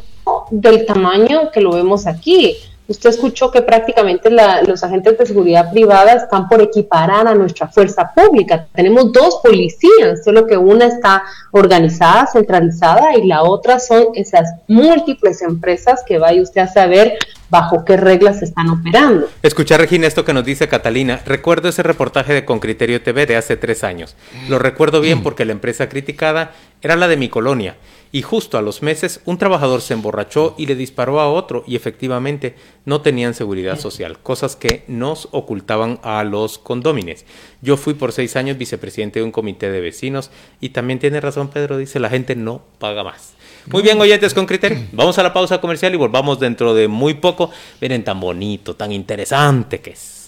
del 0.50 0.86
tamaño 0.86 1.50
que 1.52 1.60
lo 1.60 1.72
vemos 1.72 2.06
aquí. 2.06 2.56
Usted 2.92 3.08
escuchó 3.08 3.50
que 3.50 3.62
prácticamente 3.62 4.30
la, 4.30 4.60
los 4.64 4.84
agentes 4.84 5.16
de 5.16 5.24
seguridad 5.24 5.72
privada 5.72 6.12
están 6.12 6.46
por 6.46 6.60
equiparar 6.60 7.26
a 7.26 7.34
nuestra 7.34 7.66
fuerza 7.66 8.12
pública. 8.14 8.66
Tenemos 8.74 9.10
dos 9.12 9.40
policías, 9.42 10.22
solo 10.22 10.46
que 10.46 10.58
una 10.58 10.84
está 10.88 11.22
organizada, 11.52 12.26
centralizada, 12.26 13.16
y 13.16 13.26
la 13.26 13.44
otra 13.44 13.80
son 13.80 14.08
esas 14.14 14.56
múltiples 14.68 15.40
empresas 15.40 16.02
que 16.06 16.18
vaya 16.18 16.42
usted 16.42 16.60
a 16.60 16.68
saber 16.68 17.16
bajo 17.48 17.82
qué 17.86 17.96
reglas 17.96 18.42
están 18.42 18.68
operando. 18.68 19.26
Escuchar, 19.42 19.80
Regina, 19.80 20.06
esto 20.06 20.26
que 20.26 20.34
nos 20.34 20.44
dice 20.44 20.68
Catalina. 20.68 21.22
Recuerdo 21.24 21.70
ese 21.70 21.82
reportaje 21.82 22.34
de 22.34 22.44
Con 22.44 22.60
Criterio 22.60 23.02
TV 23.02 23.24
de 23.24 23.36
hace 23.36 23.56
tres 23.56 23.84
años. 23.84 24.16
Lo 24.50 24.58
recuerdo 24.58 25.00
bien 25.00 25.22
porque 25.22 25.46
la 25.46 25.52
empresa 25.52 25.88
criticada 25.88 26.50
era 26.82 26.96
la 26.96 27.08
de 27.08 27.16
mi 27.16 27.30
colonia. 27.30 27.74
Y 28.14 28.20
justo 28.20 28.58
a 28.58 28.62
los 28.62 28.82
meses, 28.82 29.20
un 29.24 29.38
trabajador 29.38 29.80
se 29.80 29.94
emborrachó 29.94 30.54
y 30.58 30.66
le 30.66 30.74
disparó 30.74 31.18
a 31.18 31.32
otro 31.32 31.64
y 31.66 31.76
efectivamente 31.76 32.54
no 32.84 33.00
tenían 33.00 33.32
seguridad 33.32 33.78
social, 33.78 34.18
cosas 34.18 34.54
que 34.54 34.84
nos 34.86 35.28
ocultaban 35.32 35.98
a 36.02 36.22
los 36.22 36.58
condómines. 36.58 37.24
Yo 37.62 37.78
fui 37.78 37.94
por 37.94 38.12
seis 38.12 38.36
años 38.36 38.58
vicepresidente 38.58 39.20
de 39.20 39.24
un 39.24 39.32
comité 39.32 39.70
de 39.70 39.80
vecinos 39.80 40.30
y 40.60 40.68
también 40.70 40.98
tiene 40.98 41.22
razón 41.22 41.48
Pedro, 41.48 41.78
dice 41.78 42.00
la 42.00 42.10
gente 42.10 42.36
no 42.36 42.62
paga 42.78 43.02
más. 43.02 43.32
Muy 43.66 43.82
bien, 43.82 44.00
oyentes 44.00 44.34
con 44.34 44.44
criterio. 44.44 44.78
Vamos 44.92 45.18
a 45.18 45.22
la 45.22 45.32
pausa 45.32 45.60
comercial 45.60 45.94
y 45.94 45.96
volvamos 45.96 46.38
dentro 46.38 46.74
de 46.74 46.88
muy 46.88 47.14
poco. 47.14 47.50
Miren 47.80 48.04
tan 48.04 48.20
bonito, 48.20 48.76
tan 48.76 48.92
interesante 48.92 49.80
que 49.80 49.90
es. 49.90 50.21